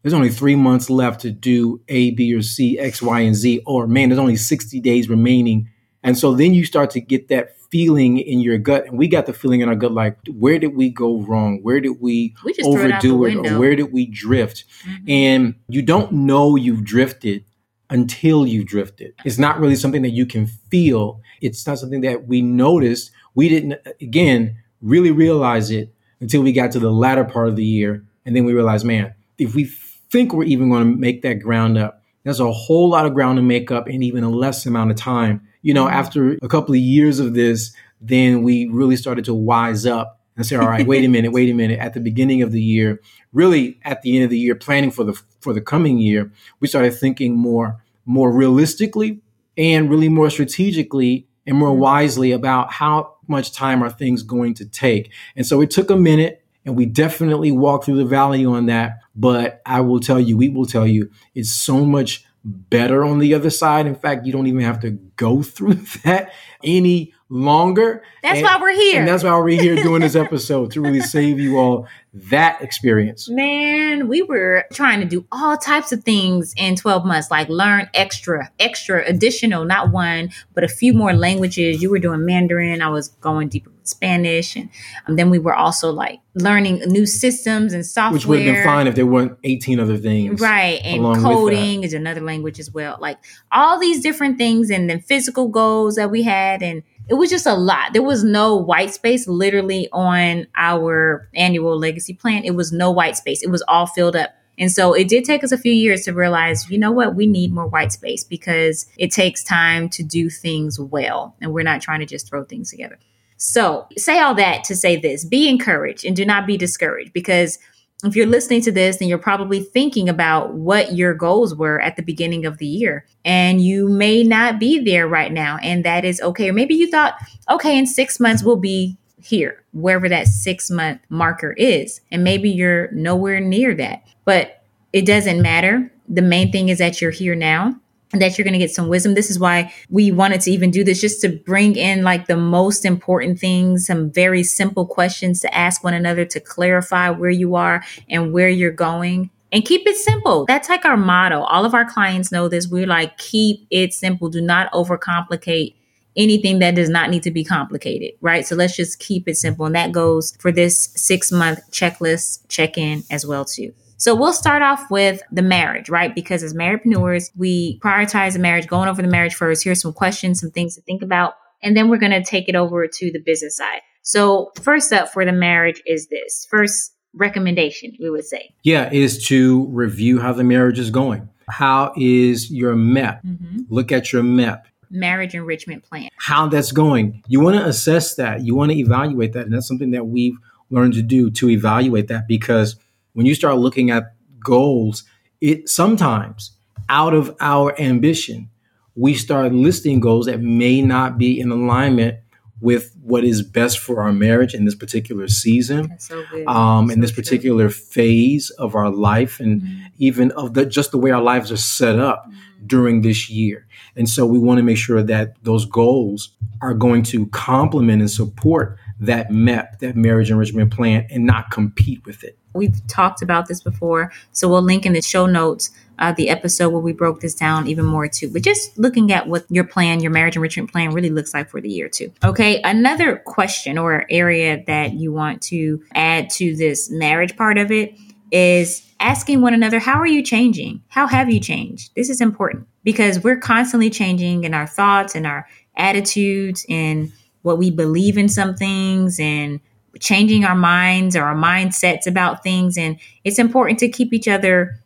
there's 0.01 0.13
only 0.13 0.29
three 0.29 0.55
months 0.55 0.89
left 0.89 1.21
to 1.21 1.31
do 1.31 1.81
A, 1.87 2.11
B, 2.11 2.33
or 2.33 2.41
C, 2.41 2.79
X, 2.79 3.01
Y, 3.01 3.19
and 3.19 3.35
Z, 3.35 3.61
or 3.65 3.87
man, 3.87 4.09
there's 4.09 4.19
only 4.19 4.35
60 4.35 4.79
days 4.79 5.09
remaining. 5.09 5.69
And 6.03 6.17
so 6.17 6.33
then 6.33 6.53
you 6.53 6.65
start 6.65 6.91
to 6.91 7.01
get 7.01 7.27
that 7.27 7.57
feeling 7.69 8.17
in 8.17 8.39
your 8.39 8.57
gut. 8.57 8.85
And 8.87 8.97
we 8.97 9.07
got 9.07 9.25
the 9.25 9.33
feeling 9.33 9.61
in 9.61 9.69
our 9.69 9.75
gut 9.75 9.91
like, 9.91 10.17
where 10.29 10.57
did 10.57 10.75
we 10.75 10.89
go 10.89 11.21
wrong? 11.21 11.59
Where 11.61 11.79
did 11.79 11.99
we, 11.99 12.35
we 12.43 12.55
overdo 12.63 13.25
it? 13.25 13.35
Or 13.35 13.59
where 13.59 13.75
did 13.75 13.91
we 13.91 14.05
drift? 14.05 14.65
Mm-hmm. 14.87 15.09
And 15.09 15.55
you 15.67 15.81
don't 15.81 16.11
know 16.11 16.55
you've 16.55 16.83
drifted 16.83 17.43
until 17.89 18.47
you've 18.47 18.67
drifted. 18.67 19.13
It's 19.25 19.37
not 19.37 19.59
really 19.59 19.75
something 19.75 20.03
that 20.03 20.11
you 20.11 20.25
can 20.25 20.47
feel. 20.47 21.21
It's 21.41 21.65
not 21.67 21.79
something 21.79 22.01
that 22.01 22.27
we 22.27 22.41
noticed. 22.41 23.11
We 23.35 23.49
didn't, 23.49 23.75
again, 24.01 24.57
really 24.81 25.11
realize 25.11 25.71
it 25.71 25.93
until 26.19 26.41
we 26.41 26.51
got 26.51 26.71
to 26.71 26.79
the 26.79 26.91
latter 26.91 27.23
part 27.23 27.49
of 27.49 27.55
the 27.55 27.65
year 27.65 28.05
and 28.25 28.35
then 28.35 28.45
we 28.45 28.53
realized, 28.53 28.85
man, 28.85 29.13
if 29.37 29.55
we 29.55 29.65
think 30.11 30.33
we're 30.33 30.43
even 30.43 30.69
going 30.69 30.83
to 30.83 30.97
make 30.97 31.21
that 31.23 31.35
ground 31.35 31.77
up, 31.77 32.03
there's 32.23 32.39
a 32.39 32.51
whole 32.51 32.89
lot 32.89 33.05
of 33.05 33.13
ground 33.13 33.37
to 33.37 33.41
make 33.41 33.71
up 33.71 33.89
in 33.89 34.03
even 34.03 34.23
a 34.23 34.29
less 34.29 34.65
amount 34.65 34.91
of 34.91 34.97
time. 34.97 35.47
You 35.61 35.73
know, 35.73 35.85
mm-hmm. 35.85 35.95
after 35.95 36.31
a 36.41 36.47
couple 36.47 36.73
of 36.73 36.81
years 36.81 37.19
of 37.19 37.33
this, 37.33 37.73
then 38.01 38.43
we 38.43 38.67
really 38.67 38.95
started 38.95 39.25
to 39.25 39.33
wise 39.33 39.85
up 39.85 40.19
and 40.35 40.45
say, 40.45 40.55
all 40.55 40.67
right, 40.67 40.87
wait 40.87 41.03
a 41.03 41.07
minute, 41.09 41.31
wait 41.31 41.49
a 41.49 41.53
minute. 41.53 41.79
At 41.79 41.93
the 41.93 41.99
beginning 41.99 42.41
of 42.41 42.51
the 42.51 42.61
year, 42.61 43.01
really 43.33 43.79
at 43.83 44.01
the 44.01 44.15
end 44.15 44.23
of 44.23 44.29
the 44.29 44.39
year, 44.39 44.55
planning 44.55 44.91
for 44.91 45.03
the 45.03 45.21
for 45.41 45.53
the 45.53 45.61
coming 45.61 45.97
year, 45.99 46.31
we 46.59 46.67
started 46.67 46.93
thinking 46.93 47.35
more 47.35 47.83
more 48.05 48.31
realistically 48.31 49.21
and 49.57 49.89
really 49.89 50.09
more 50.09 50.29
strategically 50.29 51.27
and 51.45 51.57
more 51.57 51.71
mm-hmm. 51.71 51.81
wisely 51.81 52.31
about 52.31 52.71
how 52.71 53.15
much 53.27 53.53
time 53.53 53.83
are 53.83 53.89
things 53.89 54.23
going 54.23 54.53
to 54.55 54.65
take. 54.65 55.11
And 55.35 55.45
so 55.45 55.61
it 55.61 55.69
took 55.69 55.89
a 55.89 55.95
minute 55.95 56.43
and 56.65 56.75
we 56.75 56.85
definitely 56.85 57.51
walked 57.51 57.85
through 57.85 57.97
the 57.97 58.05
valley 58.05 58.45
on 58.45 58.65
that. 58.67 58.99
But 59.15 59.61
I 59.65 59.81
will 59.81 59.99
tell 59.99 60.19
you, 60.19 60.37
we 60.37 60.49
will 60.49 60.65
tell 60.65 60.87
you, 60.87 61.09
it's 61.35 61.51
so 61.51 61.85
much 61.85 62.25
better 62.49 63.03
on 63.03 63.19
the 63.19 63.33
other 63.33 63.49
side. 63.49 63.85
In 63.87 63.95
fact, 63.95 64.25
you 64.25 64.33
don't 64.33 64.47
even 64.47 64.61
have 64.61 64.79
to 64.81 64.91
go 64.91 65.41
through 65.43 65.75
that 66.03 66.31
any 66.63 67.13
longer. 67.29 68.03
That's 68.23 68.37
and, 68.37 68.43
why 68.43 68.57
we're 68.59 68.73
here. 68.73 68.99
And 68.99 69.07
that's 69.07 69.23
why 69.23 69.37
we're 69.37 69.61
here 69.61 69.75
doing 69.83 70.01
this 70.01 70.15
episode 70.15 70.71
to 70.71 70.81
really 70.81 71.01
save 71.01 71.39
you 71.39 71.57
all 71.57 71.87
that 72.11 72.61
experience. 72.61 73.29
Man, 73.29 74.07
we 74.07 74.23
were 74.23 74.65
trying 74.73 74.99
to 74.99 75.05
do 75.05 75.25
all 75.31 75.57
types 75.57 75.91
of 75.91 76.03
things 76.03 76.53
in 76.57 76.75
12 76.75 77.05
months, 77.05 77.29
like 77.29 77.47
learn 77.49 77.87
extra, 77.93 78.51
extra, 78.59 79.05
additional, 79.05 79.63
not 79.63 79.91
one, 79.91 80.31
but 80.55 80.63
a 80.63 80.67
few 80.67 80.93
more 80.93 81.13
languages. 81.13 81.83
You 81.83 81.91
were 81.91 81.99
doing 81.99 82.25
Mandarin. 82.25 82.81
I 82.81 82.89
was 82.89 83.09
going 83.09 83.49
deeper 83.49 83.69
with 83.69 83.87
Spanish. 83.87 84.55
And 84.55 84.69
um, 85.07 85.15
then 85.15 85.29
we 85.29 85.37
were 85.37 85.53
also 85.53 85.91
like 85.91 86.19
learning 86.33 86.79
new 86.87 87.05
systems 87.05 87.73
and 87.73 87.85
software. 87.85 88.13
Which 88.13 88.25
would 88.25 88.41
have 88.41 88.55
been 88.55 88.63
fine 88.63 88.87
if 88.87 88.95
there 88.95 89.05
weren't 89.05 89.37
18 89.43 89.79
other 89.79 89.97
things. 89.97 90.41
Right. 90.41 90.81
And 90.83 91.03
coding 91.21 91.83
is 91.83 91.93
another 91.93 92.21
language 92.21 92.59
as 92.59 92.71
well. 92.71 92.97
Like 92.99 93.19
all 93.51 93.79
these 93.79 94.01
different 94.01 94.39
things 94.39 94.71
and 94.71 94.89
then 94.89 94.99
physical 94.99 95.47
goals 95.47 95.95
that 95.95 96.09
we 96.09 96.23
had. 96.23 96.63
And 96.63 96.81
it 97.09 97.15
was 97.15 97.29
just 97.29 97.47
a 97.47 97.55
lot. 97.55 97.93
There 97.93 98.03
was 98.03 98.23
no 98.23 98.55
white 98.55 98.93
space 98.93 99.27
literally 99.27 99.89
on 99.91 100.47
our 100.55 101.27
annual 101.35 101.77
legacy 101.77 102.13
plan. 102.13 102.43
It 102.43 102.55
was 102.55 102.71
no 102.71 102.91
white 102.91 103.17
space. 103.17 103.41
It 103.41 103.49
was 103.49 103.63
all 103.67 103.87
filled 103.87 104.15
up. 104.15 104.29
And 104.59 104.71
so 104.71 104.93
it 104.93 105.07
did 105.07 105.23
take 105.23 105.43
us 105.43 105.51
a 105.51 105.57
few 105.57 105.71
years 105.71 106.03
to 106.03 106.13
realize, 106.13 106.69
you 106.69 106.77
know 106.77 106.91
what, 106.91 107.15
we 107.15 107.25
need 107.25 107.53
more 107.53 107.67
white 107.67 107.93
space 107.93 108.23
because 108.23 108.85
it 108.97 109.11
takes 109.11 109.43
time 109.43 109.89
to 109.89 110.03
do 110.03 110.29
things 110.29 110.79
well. 110.79 111.35
And 111.41 111.53
we're 111.53 111.63
not 111.63 111.81
trying 111.81 112.01
to 112.01 112.05
just 112.05 112.27
throw 112.27 112.43
things 112.43 112.69
together. 112.69 112.99
So 113.37 113.87
say 113.97 114.19
all 114.19 114.35
that 114.35 114.65
to 114.65 114.75
say 114.75 114.97
this 114.97 115.23
be 115.23 115.47
encouraged 115.47 116.05
and 116.05 116.15
do 116.15 116.25
not 116.25 116.45
be 116.45 116.57
discouraged 116.57 117.13
because 117.13 117.57
if 118.03 118.15
you're 118.15 118.25
listening 118.25 118.61
to 118.61 118.71
this, 118.71 118.97
then 118.97 119.09
you're 119.09 119.17
probably 119.17 119.61
thinking 119.61 120.07
about 120.07 120.53
what 120.53 120.93
your 120.93 121.13
goals 121.13 121.53
were 121.53 121.81
at 121.81 121.97
the 121.97 122.01
beginning 122.01 122.45
of 122.45 122.57
the 122.57 122.65
year. 122.65 123.05
And 123.25 123.61
you 123.61 123.89
may 123.89 124.23
not 124.23 124.57
be 124.57 124.79
there 124.79 125.07
right 125.07 125.31
now. 125.31 125.57
And 125.61 125.83
that 125.83 126.05
is 126.05 126.21
okay. 126.21 126.49
Or 126.49 126.53
maybe 126.53 126.75
you 126.75 126.89
thought, 126.89 127.15
okay, 127.49 127.77
in 127.77 127.85
six 127.85 128.19
months, 128.19 128.41
we'll 128.41 128.55
be 128.55 128.97
here, 129.21 129.63
wherever 129.73 130.07
that 130.07 130.27
six 130.27 130.71
month 130.71 131.01
marker 131.09 131.51
is. 131.53 131.99
And 132.09 132.23
maybe 132.23 132.49
you're 132.49 132.89
nowhere 132.91 133.41
near 133.41 133.75
that. 133.75 134.03
But 134.23 134.63
it 134.93 135.05
doesn't 135.05 135.41
matter. 135.41 135.91
The 136.07 136.21
main 136.21 136.53
thing 136.53 136.69
is 136.69 136.77
that 136.77 137.01
you're 137.01 137.11
here 137.11 137.35
now 137.35 137.79
that 138.13 138.37
you're 138.37 138.43
going 138.43 138.53
to 138.53 138.59
get 138.59 138.71
some 138.71 138.87
wisdom. 138.87 139.13
This 139.13 139.29
is 139.29 139.37
why 139.39 139.73
we 139.89 140.11
wanted 140.11 140.41
to 140.41 140.51
even 140.51 140.71
do 140.71 140.83
this, 140.83 140.99
just 140.99 141.21
to 141.21 141.29
bring 141.29 141.75
in 141.75 142.03
like 142.03 142.27
the 142.27 142.37
most 142.37 142.85
important 142.85 143.39
things, 143.39 143.85
some 143.85 144.11
very 144.11 144.43
simple 144.43 144.85
questions 144.85 145.41
to 145.41 145.55
ask 145.55 145.83
one 145.83 145.93
another 145.93 146.25
to 146.25 146.39
clarify 146.39 147.09
where 147.09 147.29
you 147.29 147.55
are 147.55 147.83
and 148.09 148.33
where 148.33 148.49
you're 148.49 148.71
going. 148.71 149.29
And 149.51 149.65
keep 149.65 149.87
it 149.87 149.95
simple. 149.95 150.45
That's 150.45 150.69
like 150.69 150.85
our 150.85 150.97
motto. 150.97 151.41
All 151.41 151.65
of 151.65 151.73
our 151.73 151.85
clients 151.85 152.31
know 152.31 152.47
this. 152.47 152.67
We're 152.67 152.85
like, 152.85 153.17
keep 153.17 153.65
it 153.71 153.93
simple. 153.93 154.29
Do 154.29 154.41
not 154.41 154.71
overcomplicate 154.71 155.75
anything 156.15 156.59
that 156.59 156.75
does 156.75 156.89
not 156.89 157.09
need 157.09 157.23
to 157.23 157.31
be 157.31 157.43
complicated, 157.43 158.11
right? 158.21 158.45
So 158.45 158.55
let's 158.55 158.75
just 158.75 158.99
keep 158.99 159.27
it 159.27 159.37
simple. 159.37 159.65
And 159.65 159.75
that 159.75 159.91
goes 159.91 160.35
for 160.39 160.51
this 160.51 160.89
six 160.95 161.31
month 161.31 161.59
checklist 161.71 162.47
check 162.47 162.77
in 162.77 163.03
as 163.09 163.25
well, 163.25 163.45
too. 163.45 163.73
So 163.99 164.15
we'll 164.15 164.33
start 164.33 164.61
off 164.61 164.89
with 164.89 165.21
the 165.29 165.41
marriage, 165.41 165.89
right? 165.89 166.15
Because 166.15 166.41
as 166.41 166.53
marriedpreneurs, 166.53 167.31
we 167.35 167.79
prioritize 167.83 168.33
the 168.33 168.39
marriage, 168.39 168.65
going 168.65 168.87
over 168.87 169.01
the 169.01 169.09
marriage 169.09 169.35
first. 169.35 169.63
Here's 169.63 169.81
some 169.81 169.91
questions, 169.91 170.39
some 170.39 170.51
things 170.51 170.75
to 170.75 170.81
think 170.81 171.01
about. 171.01 171.33
And 171.61 171.75
then 171.75 171.89
we're 171.89 171.97
going 171.97 172.13
to 172.13 172.23
take 172.23 172.47
it 172.47 172.55
over 172.55 172.87
to 172.87 173.11
the 173.11 173.19
business 173.19 173.57
side. 173.57 173.81
So 174.01 174.51
first 174.61 174.93
up 174.93 175.09
for 175.09 175.25
the 175.25 175.33
marriage 175.33 175.83
is 175.85 176.07
this 176.07 176.47
first 176.49 176.93
recommendation, 177.13 177.91
we 177.99 178.09
would 178.09 178.23
say. 178.23 178.53
Yeah, 178.63 178.89
is 178.89 179.27
to 179.27 179.67
review 179.67 180.19
how 180.19 180.31
the 180.31 180.45
marriage 180.45 180.79
is 180.79 180.91
going. 180.91 181.27
How 181.49 181.93
is 181.97 182.49
your 182.49 182.75
MEP? 182.75 183.21
Mm-hmm. 183.25 183.59
Look 183.69 183.91
at 183.91 184.13
your 184.13 184.23
MEP 184.23 184.61
marriage 184.91 185.35
enrichment 185.35 185.83
plan. 185.83 186.09
How 186.17 186.47
that's 186.47 186.71
going. 186.71 187.21
You 187.27 187.41
want 187.41 187.57
to 187.57 187.65
assess 187.65 188.15
that. 188.15 188.41
You 188.41 188.55
want 188.55 188.71
to 188.71 188.77
evaluate 188.77 189.33
that. 189.33 189.45
And 189.45 189.53
that's 189.53 189.67
something 189.67 189.91
that 189.91 190.07
we've 190.07 190.37
learned 190.69 190.93
to 190.93 191.01
do 191.01 191.29
to 191.31 191.49
evaluate 191.49 192.07
that 192.07 192.27
because 192.27 192.75
when 193.13 193.25
you 193.25 193.35
start 193.35 193.57
looking 193.57 193.91
at 193.91 194.15
goals, 194.43 195.03
it 195.41 195.69
sometimes 195.69 196.51
out 196.89 197.13
of 197.13 197.35
our 197.39 197.79
ambition, 197.79 198.49
we 198.95 199.13
start 199.13 199.53
listing 199.53 199.99
goals 199.99 200.25
that 200.25 200.41
may 200.41 200.81
not 200.81 201.17
be 201.17 201.39
in 201.39 201.51
alignment 201.51 202.19
with 202.61 202.93
what 203.01 203.23
is 203.23 203.41
best 203.41 203.79
for 203.79 204.01
our 204.01 204.11
marriage 204.11 204.53
in 204.53 204.65
this 204.65 204.75
particular 204.75 205.27
season, 205.27 205.95
so 205.97 206.23
um, 206.47 206.89
in 206.89 206.97
so 206.97 207.01
this 207.01 207.11
particular 207.11 207.69
true. 207.69 207.71
phase 207.71 208.49
of 208.51 208.75
our 208.75 208.89
life, 208.89 209.39
and 209.39 209.61
mm-hmm. 209.61 209.85
even 209.97 210.31
of 210.31 210.53
the 210.53 210.65
just 210.65 210.91
the 210.91 210.97
way 210.97 211.11
our 211.11 211.21
lives 211.21 211.51
are 211.51 211.57
set 211.57 211.97
up 211.97 212.25
mm-hmm. 212.25 212.67
during 212.67 213.01
this 213.01 213.29
year. 213.29 213.65
And 213.95 214.09
so 214.09 214.25
we 214.25 214.39
want 214.39 214.57
to 214.57 214.63
make 214.63 214.77
sure 214.77 215.01
that 215.03 215.41
those 215.43 215.65
goals 215.65 216.31
are 216.61 216.73
going 216.73 217.03
to 217.03 217.27
complement 217.27 218.01
and 218.01 218.11
support 218.11 218.77
that 218.99 219.29
MEP, 219.29 219.79
that 219.79 219.95
marriage 219.95 220.29
enrichment 220.29 220.73
plan, 220.73 221.07
and 221.09 221.25
not 221.25 221.51
compete 221.51 222.05
with 222.05 222.23
it. 222.23 222.37
We've 222.53 222.85
talked 222.87 223.21
about 223.21 223.47
this 223.47 223.61
before, 223.61 224.11
so 224.31 224.49
we'll 224.49 224.61
link 224.61 224.85
in 224.85 224.93
the 224.93 225.01
show 225.01 225.25
notes 225.25 225.71
uh, 225.99 226.13
the 226.13 226.29
episode 226.29 226.69
where 226.69 226.81
we 226.81 226.93
broke 226.93 227.19
this 227.19 227.35
down 227.35 227.67
even 227.67 227.85
more 227.85 228.07
too. 228.07 228.29
But 228.31 228.41
just 228.41 228.77
looking 228.77 229.11
at 229.11 229.27
what 229.27 229.45
your 229.49 229.65
plan, 229.65 229.99
your 229.99 230.11
marriage 230.11 230.35
enrichment 230.35 230.71
plan, 230.71 230.91
really 230.93 231.09
looks 231.09 231.33
like 231.33 231.49
for 231.49 231.61
the 231.61 231.69
year 231.69 231.89
too. 231.89 232.11
Okay, 232.23 232.61
another 232.63 233.17
question 233.17 233.77
or 233.77 234.05
area 234.09 234.63
that 234.65 234.93
you 234.93 235.11
want 235.13 235.41
to 235.43 235.83
add 235.93 236.29
to 236.31 236.55
this 236.55 236.89
marriage 236.89 237.35
part 237.35 237.57
of 237.57 237.71
it 237.71 237.95
is 238.31 238.89
asking 238.99 239.41
one 239.41 239.53
another, 239.53 239.79
how 239.79 239.99
are 239.99 240.07
you 240.07 240.23
changing? 240.23 240.81
How 240.87 241.07
have 241.07 241.29
you 241.29 241.39
changed? 241.39 241.91
This 241.95 242.09
is 242.09 242.21
important 242.21 242.67
because 242.83 243.23
we're 243.23 243.37
constantly 243.37 243.89
changing 243.89 244.43
in 244.43 244.53
our 244.53 244.67
thoughts 244.67 245.15
and 245.15 245.25
our 245.25 245.47
attitudes 245.75 246.65
and 246.69 247.11
what 247.41 247.57
we 247.57 247.71
believe 247.71 248.17
in 248.17 248.29
some 248.29 248.55
things 248.55 249.19
and 249.19 249.59
changing 249.99 250.45
our 250.45 250.55
minds 250.55 251.15
or 251.15 251.23
our 251.23 251.35
mindsets 251.35 252.07
about 252.07 252.43
things. 252.43 252.77
And 252.77 252.99
it's 253.23 253.39
important 253.39 253.79
to 253.79 253.89
keep 253.89 254.13
each 254.13 254.27
other 254.27 254.79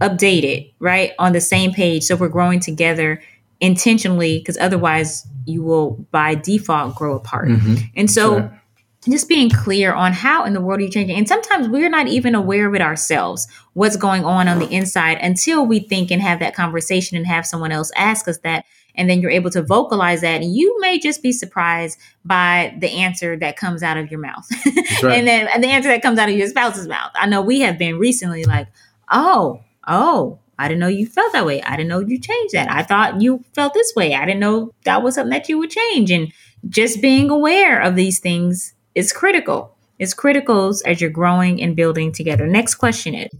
updated, 0.00 0.72
right? 0.78 1.12
On 1.18 1.32
the 1.32 1.40
same 1.40 1.72
page. 1.72 2.04
So 2.04 2.16
we're 2.16 2.28
growing 2.28 2.60
together 2.60 3.22
intentionally 3.60 4.38
because 4.38 4.56
otherwise 4.58 5.26
you 5.44 5.62
will 5.62 5.92
by 6.10 6.34
default 6.34 6.96
grow 6.96 7.14
apart. 7.16 7.48
Mm-hmm. 7.48 7.74
And 7.94 8.10
so 8.10 8.38
sure. 8.38 8.62
just 9.08 9.28
being 9.28 9.50
clear 9.50 9.92
on 9.92 10.12
how 10.12 10.44
in 10.44 10.54
the 10.54 10.60
world 10.60 10.80
are 10.80 10.84
you 10.84 10.90
changing. 10.90 11.16
And 11.16 11.28
sometimes 11.28 11.68
we're 11.68 11.90
not 11.90 12.08
even 12.08 12.34
aware 12.34 12.66
of 12.66 12.74
it 12.74 12.80
ourselves, 12.80 13.46
what's 13.74 13.96
going 13.96 14.24
on 14.24 14.48
on 14.48 14.58
the 14.58 14.68
inside 14.70 15.18
until 15.20 15.66
we 15.66 15.80
think 15.80 16.10
and 16.10 16.22
have 16.22 16.38
that 16.40 16.54
conversation 16.54 17.16
and 17.16 17.26
have 17.26 17.46
someone 17.46 17.72
else 17.72 17.90
ask 17.94 18.26
us 18.26 18.38
that 18.38 18.64
and 19.00 19.08
then 19.08 19.22
you're 19.22 19.30
able 19.30 19.50
to 19.50 19.62
vocalize 19.62 20.20
that 20.20 20.42
and 20.42 20.54
you 20.54 20.78
may 20.78 20.98
just 20.98 21.22
be 21.22 21.32
surprised 21.32 21.98
by 22.22 22.76
the 22.80 22.90
answer 22.90 23.34
that 23.38 23.56
comes 23.56 23.82
out 23.82 23.96
of 23.96 24.10
your 24.10 24.20
mouth. 24.20 24.46
Right. 25.02 25.18
and 25.18 25.26
then 25.26 25.60
the 25.62 25.68
answer 25.68 25.88
that 25.88 26.02
comes 26.02 26.18
out 26.18 26.28
of 26.28 26.36
your 26.36 26.48
spouse's 26.48 26.86
mouth. 26.86 27.10
I 27.14 27.26
know 27.26 27.40
we 27.40 27.60
have 27.60 27.78
been 27.78 27.98
recently 27.98 28.44
like 28.44 28.68
oh 29.10 29.62
oh 29.86 30.38
i 30.58 30.68
didn't 30.68 30.80
know 30.80 30.88
you 30.88 31.06
felt 31.06 31.32
that 31.32 31.46
way. 31.46 31.62
I 31.62 31.76
didn't 31.76 31.88
know 31.88 32.00
you 32.00 32.18
changed 32.18 32.52
that. 32.52 32.70
I 32.70 32.82
thought 32.82 33.22
you 33.22 33.42
felt 33.54 33.72
this 33.72 33.94
way. 33.96 34.14
I 34.14 34.26
didn't 34.26 34.40
know 34.40 34.74
that 34.84 35.02
was 35.02 35.14
something 35.14 35.30
that 35.30 35.48
you 35.48 35.58
would 35.58 35.70
change. 35.70 36.10
And 36.10 36.32
just 36.68 37.00
being 37.00 37.30
aware 37.30 37.80
of 37.80 37.96
these 37.96 38.18
things 38.18 38.74
is 38.94 39.10
critical. 39.10 39.74
It's 39.98 40.12
critical 40.12 40.74
as 40.84 41.00
you're 41.00 41.08
growing 41.08 41.62
and 41.62 41.74
building 41.74 42.12
together. 42.12 42.46
Next 42.46 42.74
question 42.74 43.14
is. 43.14 43.30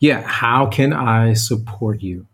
Yeah 0.00 0.22
how 0.22 0.66
can 0.66 0.92
i 0.92 1.34
support 1.34 2.02
you. 2.02 2.26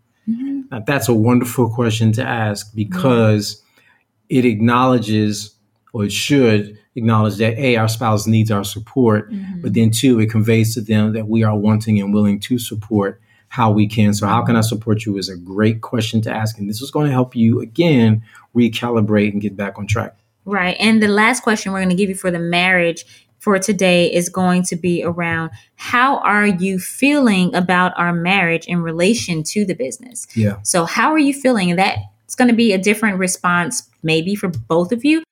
That's 0.80 1.08
a 1.08 1.14
wonderful 1.14 1.70
question 1.70 2.12
to 2.12 2.22
ask 2.22 2.74
because 2.74 3.56
mm-hmm. 3.56 4.38
it 4.38 4.44
acknowledges, 4.44 5.54
or 5.92 6.04
it 6.04 6.12
should 6.12 6.78
acknowledge 6.94 7.36
that 7.36 7.58
A, 7.58 7.76
our 7.76 7.88
spouse 7.88 8.26
needs 8.26 8.50
our 8.50 8.64
support, 8.64 9.30
mm-hmm. 9.30 9.60
but 9.60 9.74
then 9.74 9.90
two, 9.90 10.20
it 10.20 10.30
conveys 10.30 10.74
to 10.74 10.80
them 10.80 11.12
that 11.12 11.28
we 11.28 11.42
are 11.42 11.56
wanting 11.56 12.00
and 12.00 12.12
willing 12.14 12.40
to 12.40 12.58
support 12.58 13.20
how 13.48 13.70
we 13.70 13.86
can. 13.86 14.12
So, 14.14 14.26
how 14.26 14.42
can 14.42 14.56
I 14.56 14.62
support 14.62 15.06
you 15.06 15.16
is 15.16 15.28
a 15.28 15.36
great 15.36 15.80
question 15.80 16.20
to 16.22 16.30
ask. 16.30 16.58
And 16.58 16.68
this 16.68 16.82
is 16.82 16.90
going 16.90 17.06
to 17.06 17.12
help 17.12 17.36
you, 17.36 17.60
again, 17.60 18.22
recalibrate 18.54 19.32
and 19.32 19.40
get 19.40 19.56
back 19.56 19.78
on 19.78 19.86
track. 19.86 20.16
Right. 20.44 20.76
And 20.78 21.02
the 21.02 21.08
last 21.08 21.42
question 21.42 21.72
we're 21.72 21.78
going 21.78 21.90
to 21.90 21.96
give 21.96 22.08
you 22.08 22.14
for 22.14 22.30
the 22.30 22.38
marriage 22.38 23.23
for 23.44 23.58
today 23.58 24.10
is 24.10 24.30
going 24.30 24.62
to 24.62 24.74
be 24.74 25.04
around 25.04 25.50
how 25.76 26.16
are 26.20 26.46
you 26.46 26.78
feeling 26.78 27.54
about 27.54 27.92
our 27.98 28.12
marriage 28.14 28.66
in 28.66 28.80
relation 28.82 29.42
to 29.42 29.66
the 29.66 29.74
business? 29.74 30.26
Yeah. 30.34 30.56
So 30.62 30.86
how 30.86 31.12
are 31.12 31.18
you 31.18 31.34
feeling? 31.34 31.70
And 31.70 31.78
that's 31.78 32.34
going 32.34 32.48
to 32.48 32.56
be 32.56 32.72
a 32.72 32.78
different 32.78 33.18
response 33.18 33.88
maybe 34.02 34.34
for 34.34 34.48
both 34.48 34.92
of 34.92 35.04
you. 35.04 35.22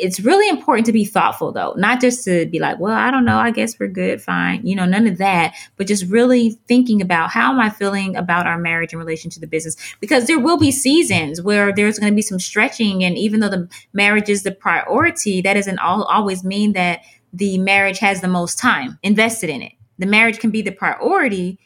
It's 0.00 0.20
really 0.20 0.48
important 0.48 0.86
to 0.86 0.92
be 0.92 1.04
thoughtful 1.04 1.52
though, 1.52 1.74
not 1.76 2.00
just 2.00 2.24
to 2.24 2.46
be 2.46 2.58
like, 2.58 2.78
well, 2.78 2.94
I 2.94 3.10
don't 3.10 3.24
know, 3.24 3.38
I 3.38 3.50
guess 3.50 3.78
we're 3.78 3.88
good, 3.88 4.22
fine. 4.22 4.66
You 4.66 4.74
know, 4.74 4.84
none 4.84 5.06
of 5.06 5.18
that, 5.18 5.54
but 5.76 5.86
just 5.86 6.06
really 6.06 6.58
thinking 6.68 7.00
about 7.00 7.30
how 7.30 7.52
am 7.52 7.60
I 7.60 7.70
feeling 7.70 8.16
about 8.16 8.46
our 8.46 8.58
marriage 8.58 8.92
in 8.92 8.98
relation 8.98 9.30
to 9.30 9.40
the 9.40 9.46
business? 9.46 9.76
Because 10.00 10.26
there 10.26 10.40
will 10.40 10.58
be 10.58 10.72
seasons 10.72 11.40
where 11.40 11.72
there's 11.72 11.98
going 11.98 12.12
to 12.12 12.16
be 12.16 12.22
some 12.22 12.40
stretching. 12.40 13.04
And 13.04 13.16
even 13.16 13.40
though 13.40 13.48
the 13.48 13.68
marriage 13.92 14.28
is 14.28 14.42
the 14.42 14.52
priority, 14.52 15.40
that 15.42 15.54
doesn't 15.54 15.78
all, 15.78 16.02
always 16.04 16.42
mean 16.44 16.72
that 16.72 17.02
the 17.36 17.58
marriage 17.58 17.98
has 17.98 18.20
the 18.20 18.28
most 18.28 18.58
time 18.58 18.98
invested 19.02 19.50
in 19.50 19.62
it. 19.62 19.72
The 19.98 20.06
marriage 20.06 20.38
can 20.38 20.50
be 20.50 20.62
the 20.62 20.70
priority, 20.70 21.58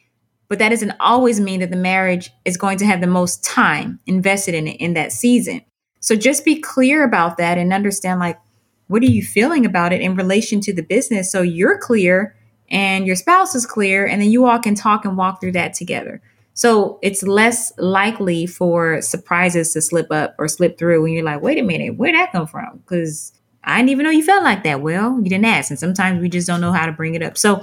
but 0.49 0.59
that 0.59 0.71
doesn't 0.71 0.95
always 0.99 1.41
mean 1.41 1.61
that 1.61 1.71
the 1.71 1.77
marriage 1.77 2.31
is 2.45 2.57
going 2.57 2.79
to 2.79 2.87
have 2.87 3.01
the 3.01 3.07
most 3.07 3.45
time 3.45 4.01
invested 4.07 4.55
in 4.55 4.67
it 4.67 4.81
in 4.81 4.95
that 4.95 5.13
season. 5.13 5.63
So 6.01 6.17
just 6.17 6.45
be 6.45 6.61
clear 6.61 7.05
about 7.05 7.37
that 7.37 7.57
and 7.57 7.73
understand 7.73 8.21
like 8.21 8.39
what 8.89 9.03
are 9.03 9.07
you 9.07 9.23
feeling 9.23 9.65
about 9.65 9.93
it 9.93 10.01
in 10.01 10.17
relation 10.17 10.61
to 10.63 10.73
the 10.73 10.83
business 10.83 11.31
so 11.31 11.43
you're 11.43 11.79
clear 11.79 12.35
and 12.69 13.07
your 13.07 13.17
spouse 13.17 13.55
is 13.55 13.67
clear 13.67 14.07
and 14.07 14.21
then 14.21 14.31
you 14.31 14.47
all 14.47 14.59
can 14.59 14.75
talk 14.75 15.05
and 15.05 15.17
walk 15.17 15.41
through 15.41 15.53
that 15.53 15.75
together. 15.75 16.21
So 16.55 16.99
it's 17.03 17.23
less 17.23 17.73
likely 17.79 18.47
for 18.47 19.01
surprises 19.03 19.73
to 19.75 19.81
slip 19.81 20.11
up 20.11 20.35
or 20.39 20.49
slip 20.49 20.79
through 20.79 21.03
when 21.03 21.13
you're 21.13 21.25
like, 21.25 21.43
wait 21.43 21.59
a 21.59 21.63
minute, 21.63 21.97
where'd 21.97 22.15
that 22.15 22.33
come 22.33 22.47
from? 22.47 22.79
Because 22.79 23.33
I 23.65 23.79
didn't 23.79 23.91
even 23.91 24.05
know 24.05 24.11
you 24.11 24.25
felt 24.25 24.43
like 24.43 24.65
that. 24.65 24.81
Well, 24.81 25.19
you 25.19 25.29
didn't 25.29 25.45
ask. 25.45 25.71
And 25.71 25.79
sometimes 25.79 26.21
we 26.21 26.29
just 26.29 26.47
don't 26.47 26.61
know 26.61 26.73
how 26.73 26.87
to 26.87 26.93
bring 26.93 27.15
it 27.15 27.23
up. 27.23 27.37
So, 27.37 27.63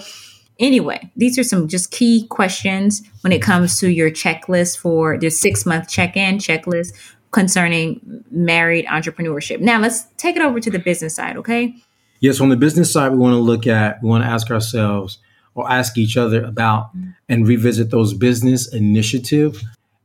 anyway, 0.59 1.11
these 1.15 1.37
are 1.39 1.43
some 1.43 1.67
just 1.67 1.91
key 1.91 2.27
questions 2.27 3.01
when 3.21 3.33
it 3.33 3.41
comes 3.41 3.79
to 3.79 3.89
your 3.89 4.11
checklist 4.11 4.77
for 4.77 5.17
the 5.17 5.29
six 5.29 5.65
month 5.65 5.89
check 5.89 6.15
in 6.15 6.37
checklist 6.37 6.93
concerning 7.31 8.23
married 8.31 8.85
entrepreneurship. 8.85 9.59
Now, 9.59 9.79
let's 9.79 10.05
take 10.17 10.35
it 10.35 10.41
over 10.41 10.59
to 10.59 10.71
the 10.71 10.79
business 10.79 11.15
side, 11.15 11.37
okay? 11.37 11.75
Yes, 12.19 12.41
on 12.41 12.49
the 12.49 12.57
business 12.57 12.91
side, 12.91 13.11
we 13.11 13.17
want 13.17 13.33
to 13.33 13.39
look 13.39 13.67
at, 13.67 14.01
we 14.01 14.09
want 14.09 14.23
to 14.23 14.29
ask 14.29 14.49
ourselves 14.49 15.19
or 15.53 15.69
ask 15.69 15.97
each 15.97 16.17
other 16.17 16.43
about 16.43 16.91
and 17.27 17.47
revisit 17.47 17.91
those 17.91 18.13
business 18.13 18.73
initiative, 18.73 19.61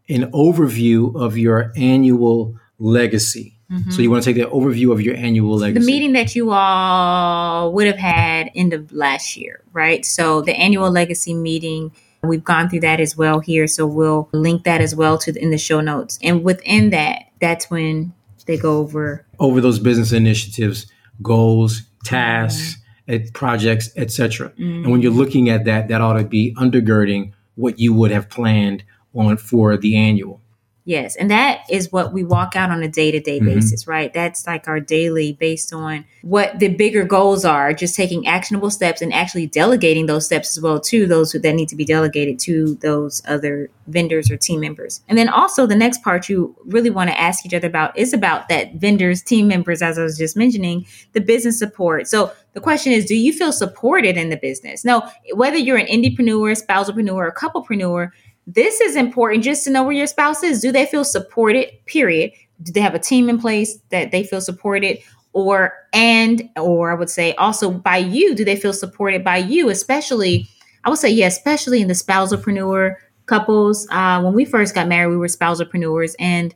an 0.08 0.30
overview 0.32 1.14
of 1.14 1.38
your 1.38 1.72
annual 1.76 2.54
legacy. 2.78 3.51
Mm-hmm. 3.72 3.90
So 3.90 4.02
you 4.02 4.10
want 4.10 4.22
to 4.22 4.32
take 4.32 4.42
the 4.42 4.50
overview 4.50 4.92
of 4.92 5.00
your 5.00 5.16
annual 5.16 5.56
legacy. 5.56 5.80
The 5.80 5.92
meeting 5.92 6.12
that 6.12 6.36
you 6.36 6.52
all 6.52 7.72
would 7.72 7.86
have 7.86 7.96
had 7.96 8.50
end 8.54 8.74
of 8.74 8.92
last 8.92 9.36
year, 9.36 9.62
right? 9.72 10.04
So 10.04 10.42
the 10.42 10.54
annual 10.54 10.90
legacy 10.90 11.32
meeting, 11.32 11.92
we've 12.22 12.44
gone 12.44 12.68
through 12.68 12.80
that 12.80 13.00
as 13.00 13.16
well 13.16 13.40
here. 13.40 13.66
So 13.66 13.86
we'll 13.86 14.28
link 14.32 14.64
that 14.64 14.82
as 14.82 14.94
well 14.94 15.16
to 15.18 15.32
the, 15.32 15.42
in 15.42 15.50
the 15.50 15.58
show 15.58 15.80
notes. 15.80 16.18
And 16.22 16.44
within 16.44 16.90
that, 16.90 17.30
that's 17.40 17.70
when 17.70 18.12
they 18.46 18.58
go 18.58 18.78
over 18.78 19.24
over 19.38 19.60
those 19.60 19.78
business 19.78 20.12
initiatives, 20.12 20.86
goals, 21.22 21.82
tasks, 22.04 22.76
mm-hmm. 23.08 23.28
projects, 23.32 23.90
etc. 23.96 24.50
Mm-hmm. 24.50 24.62
And 24.62 24.92
when 24.92 25.00
you're 25.00 25.12
looking 25.12 25.48
at 25.48 25.64
that, 25.64 25.88
that 25.88 26.00
ought 26.00 26.18
to 26.18 26.24
be 26.24 26.54
undergirding 26.56 27.32
what 27.54 27.78
you 27.78 27.94
would 27.94 28.10
have 28.10 28.28
planned 28.28 28.84
on 29.14 29.36
for 29.36 29.76
the 29.76 29.96
annual. 29.96 30.41
Yes. 30.84 31.14
And 31.14 31.30
that 31.30 31.62
is 31.70 31.92
what 31.92 32.12
we 32.12 32.24
walk 32.24 32.56
out 32.56 32.70
on 32.70 32.82
a 32.82 32.88
day 32.88 33.12
to 33.12 33.20
day 33.20 33.38
basis, 33.38 33.86
right? 33.86 34.12
That's 34.12 34.48
like 34.48 34.66
our 34.66 34.80
daily 34.80 35.32
based 35.32 35.72
on 35.72 36.04
what 36.22 36.58
the 36.58 36.68
bigger 36.68 37.04
goals 37.04 37.44
are, 37.44 37.72
just 37.72 37.94
taking 37.94 38.26
actionable 38.26 38.70
steps 38.70 39.00
and 39.00 39.12
actually 39.12 39.46
delegating 39.46 40.06
those 40.06 40.26
steps 40.26 40.56
as 40.56 40.62
well 40.62 40.80
to 40.80 41.06
those 41.06 41.30
who 41.30 41.38
that 41.38 41.54
need 41.54 41.68
to 41.68 41.76
be 41.76 41.84
delegated 41.84 42.40
to 42.40 42.74
those 42.76 43.22
other 43.28 43.70
vendors 43.86 44.28
or 44.28 44.36
team 44.36 44.58
members. 44.58 45.02
And 45.08 45.16
then 45.16 45.28
also 45.28 45.66
the 45.66 45.76
next 45.76 46.02
part 46.02 46.28
you 46.28 46.56
really 46.64 46.90
want 46.90 47.10
to 47.10 47.20
ask 47.20 47.46
each 47.46 47.54
other 47.54 47.68
about 47.68 47.96
is 47.96 48.12
about 48.12 48.48
that 48.48 48.74
vendors, 48.74 49.22
team 49.22 49.46
members, 49.46 49.82
as 49.82 50.00
I 50.00 50.02
was 50.02 50.18
just 50.18 50.36
mentioning, 50.36 50.84
the 51.12 51.20
business 51.20 51.60
support. 51.60 52.08
So 52.08 52.32
the 52.54 52.60
question 52.60 52.92
is, 52.92 53.04
do 53.04 53.14
you 53.14 53.32
feel 53.32 53.52
supported 53.52 54.16
in 54.16 54.30
the 54.30 54.36
business? 54.36 54.84
No, 54.84 55.08
whether 55.34 55.56
you're 55.56 55.78
an 55.78 55.86
indiepreneur, 55.86 56.60
spousalpreneur, 56.60 57.14
or 57.14 57.28
a 57.28 57.34
couplepreneur, 57.34 58.10
this 58.46 58.80
is 58.80 58.96
important 58.96 59.44
just 59.44 59.64
to 59.64 59.70
know 59.70 59.82
where 59.82 59.92
your 59.92 60.06
spouse 60.06 60.42
is. 60.42 60.60
Do 60.60 60.72
they 60.72 60.86
feel 60.86 61.04
supported? 61.04 61.68
Period. 61.86 62.32
Do 62.62 62.72
they 62.72 62.80
have 62.80 62.94
a 62.94 62.98
team 62.98 63.28
in 63.28 63.38
place 63.40 63.78
that 63.90 64.10
they 64.10 64.24
feel 64.24 64.40
supported? 64.40 64.98
Or, 65.32 65.72
and, 65.92 66.48
or 66.56 66.90
I 66.90 66.94
would 66.94 67.10
say 67.10 67.34
also 67.34 67.70
by 67.70 67.96
you, 67.96 68.34
do 68.34 68.44
they 68.44 68.56
feel 68.56 68.72
supported 68.72 69.24
by 69.24 69.38
you? 69.38 69.70
Especially, 69.70 70.48
I 70.84 70.90
would 70.90 70.98
say, 70.98 71.10
yeah, 71.10 71.26
especially 71.26 71.80
in 71.80 71.88
the 71.88 71.94
spousalpreneur 71.94 72.96
couples. 73.26 73.86
Uh, 73.90 74.20
when 74.22 74.34
we 74.34 74.44
first 74.44 74.74
got 74.74 74.88
married, 74.88 75.10
we 75.10 75.16
were 75.16 75.26
spousalpreneurs 75.26 76.14
and 76.18 76.54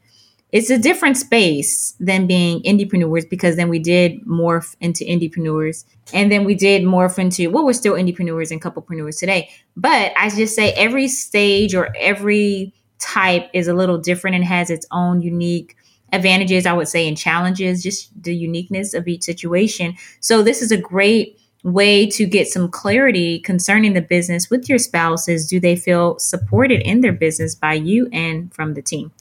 it's 0.57 0.71
a 0.71 0.79
different 0.79 1.19
space 1.19 1.95
than 2.01 2.27
being 2.27 2.63
indiepreneurs 2.63 3.29
because 3.29 3.57
then 3.57 3.69
we 3.69 3.79
did 3.79 4.25
morph 4.25 4.75
into 4.81 5.05
indiepreneurs 5.05 5.85
and 6.15 6.33
then 6.33 6.45
we 6.45 6.55
did 6.55 6.83
morph 6.83 7.19
into 7.19 7.51
well 7.51 7.63
we're 7.63 7.75
still 7.75 7.93
indiepreneurs 7.93 8.51
and 8.51 8.63
couplepreneurs 8.63 9.19
today. 9.19 9.51
But 9.77 10.13
i 10.17 10.31
just 10.31 10.57
say 10.57 10.73
every 10.73 11.09
stage 11.09 11.75
or 11.75 11.95
every 11.95 12.73
type 12.99 13.51
is 13.53 13.69
a 13.69 13.75
little 13.75 13.99
different 13.99 14.35
and 14.35 14.45
has 14.47 14.71
its 14.71 14.87
own 14.91 15.21
unique 15.21 15.77
advantages 16.15 16.65
i 16.65 16.73
would 16.73 16.89
say 16.89 17.07
and 17.07 17.19
challenges 17.19 17.83
just 17.83 18.11
the 18.23 18.35
uniqueness 18.35 18.95
of 18.95 19.07
each 19.07 19.25
situation. 19.25 19.95
So 20.21 20.43
this 20.43 20.63
is 20.63 20.73
a 20.73 20.79
great 20.79 21.39
way 21.65 22.07
to 22.07 22.25
get 22.25 22.49
some 22.49 22.71
clarity 22.71 23.41
concerning 23.41 23.93
the 23.93 24.01
business 24.01 24.49
with 24.49 24.71
your 24.71 24.79
spouses. 24.79 25.49
Do 25.49 25.61
they 25.61 25.77
feel 25.77 26.19
supported 26.19 26.81
in 26.81 27.03
their 27.03 27.13
business 27.13 27.55
by 27.55 27.75
you 27.75 28.09
and 28.11 28.55
from 28.55 28.73
the 28.73 28.81
team 28.81 29.13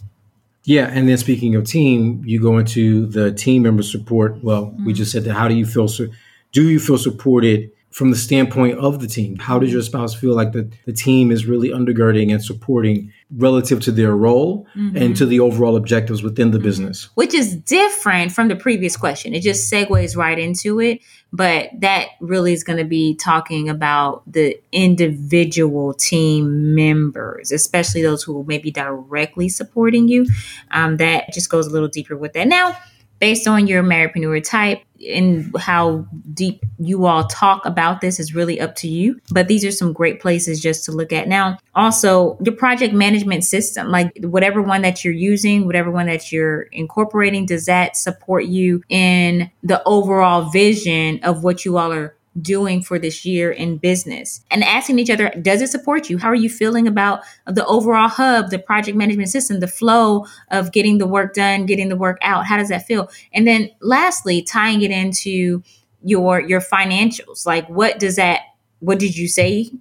yeah, 0.66 0.90
and 0.92 1.08
then 1.08 1.18
speaking 1.18 1.56
of 1.56 1.66
team, 1.66 2.24
you 2.26 2.42
go 2.42 2.58
into 2.58 3.06
the 3.06 3.32
team 3.32 3.62
member 3.62 3.84
support. 3.84 4.44
Well, 4.44 4.66
mm-hmm. 4.66 4.86
we 4.86 4.94
just 4.94 5.12
said 5.12 5.24
that. 5.26 5.34
How 5.34 5.48
do 5.48 5.54
you 5.54 5.66
feel? 5.66 5.88
So, 5.88 6.08
do 6.52 6.68
you 6.70 6.80
feel 6.80 6.98
supported 6.98 7.72
from 7.96 8.12
the 8.12 8.18
standpoint 8.18 8.78
of 8.78 9.00
the 9.00 9.08
team. 9.08 9.38
How 9.38 9.58
does 9.58 9.72
your 9.72 9.82
spouse 9.82 10.14
feel 10.14 10.36
like 10.36 10.52
the, 10.52 10.70
the 10.86 10.92
team 10.92 11.32
is 11.32 11.46
really 11.46 11.70
undergirding 11.70 12.30
and 12.30 12.44
supporting 12.44 13.14
relative 13.34 13.80
to 13.84 13.92
their 13.94 14.14
role 14.14 14.68
mm-hmm. 14.76 14.98
and 14.98 15.16
to 15.16 15.26
the 15.26 15.40
overall 15.40 15.78
objectives 15.78 16.22
within 16.22 16.52
the 16.52 16.60
business? 16.60 17.08
Which 17.16 17.34
is 17.34 17.56
different 17.56 18.34
from 18.34 18.50
the 18.50 18.56
previous 18.58 18.98
question. 18.98 19.34
It 19.34 19.44
just 19.44 19.72
segues 19.72 20.18
right 20.18 20.38
into 20.38 20.82
it. 20.82 21.00
But 21.32 21.70
that 21.80 22.10
really 22.20 22.52
is 22.52 22.66
going 22.66 22.80
to 22.80 22.86
be 22.86 23.16
talking 23.16 23.70
about 23.70 24.24
the 24.30 24.60
individual 24.74 25.94
team 25.94 26.76
members, 26.76 27.54
especially 27.54 28.02
those 28.02 28.24
who 28.24 28.44
may 28.44 28.58
be 28.58 28.72
directly 28.72 29.48
supporting 29.48 30.10
you. 30.10 30.26
Um, 30.72 30.98
that 30.98 31.32
just 31.34 31.50
goes 31.50 31.66
a 31.66 31.70
little 31.70 31.88
deeper 31.88 32.18
with 32.18 32.34
that. 32.34 32.50
Now, 32.50 32.76
based 33.20 33.48
on 33.48 33.68
your 33.68 33.84
marriedpreneur 33.84 34.44
type 34.44 34.82
and 35.10 35.56
how 35.58 36.06
deep 36.34 36.64
you 36.80 37.06
all 37.06 37.26
talk 37.28 37.66
about 37.66 38.02
this 38.02 38.20
is 38.20 38.34
really 38.34 38.60
up 38.60 38.76
to 38.76 38.88
you. 38.88 39.20
But 39.32 39.48
these 39.48 39.66
are 39.66 39.72
some 39.72 39.94
great 39.94 40.20
places 40.20 40.62
just 40.62 40.86
to 40.86 40.92
look 40.92 41.12
at. 41.12 41.28
Now, 41.28 41.58
also 41.76 42.38
your 42.44 42.56
project 42.56 42.94
management 42.94 43.44
system, 43.44 43.90
like 43.90 44.18
whatever 44.22 44.62
one 44.62 44.82
that 44.82 45.04
you're 45.04 45.14
using, 45.14 45.66
whatever 45.66 45.92
one 45.92 46.08
that 46.08 46.32
you're 46.32 46.64
incorporating, 46.72 47.46
does 47.46 47.66
that 47.66 47.98
support 47.98 48.46
you 48.46 48.84
in 48.90 49.52
the 49.64 49.84
overall 49.86 50.50
vision 50.50 51.20
of 51.24 51.44
what 51.44 51.66
you 51.66 51.78
all 51.78 51.92
are 51.92 52.15
doing 52.42 52.82
for 52.82 53.00
this 53.00 53.26
year 53.26 53.52
in 53.52 53.78
business 53.78 54.42
and 54.52 54.64
asking 54.64 55.00
each 55.00 55.10
other, 55.10 55.30
does 55.42 55.62
it 55.62 55.70
support 55.70 56.10
you? 56.10 56.18
How 56.18 56.30
are 56.30 56.36
you 56.36 56.50
feeling 56.50 56.88
about 56.88 57.22
the 57.46 57.66
overall 57.66 58.10
hub, 58.10 58.50
the 58.50 58.60
project 58.60 58.98
management 58.98 59.30
system, 59.30 59.60
the 59.60 59.68
flow 59.68 60.26
of 60.52 60.72
getting 60.72 60.98
the 60.98 61.08
work 61.08 61.34
done, 61.34 61.66
getting 61.66 61.90
the 61.90 61.96
work 61.96 62.18
out? 62.22 62.46
How 62.46 62.58
does 62.58 62.70
that 62.70 62.86
feel? 62.86 63.10
And 63.34 63.48
then 63.48 63.72
lastly, 63.82 64.42
tying 64.42 64.82
it 64.82 64.92
into 64.92 65.64
your 66.04 66.40
your 66.40 66.62
financials. 66.62 67.46
Like 67.46 67.68
what 67.68 68.00
does 68.00 68.16
that 68.18 68.42
what 68.80 69.00
did 69.00 69.18
you 69.18 69.28
say 69.28 69.72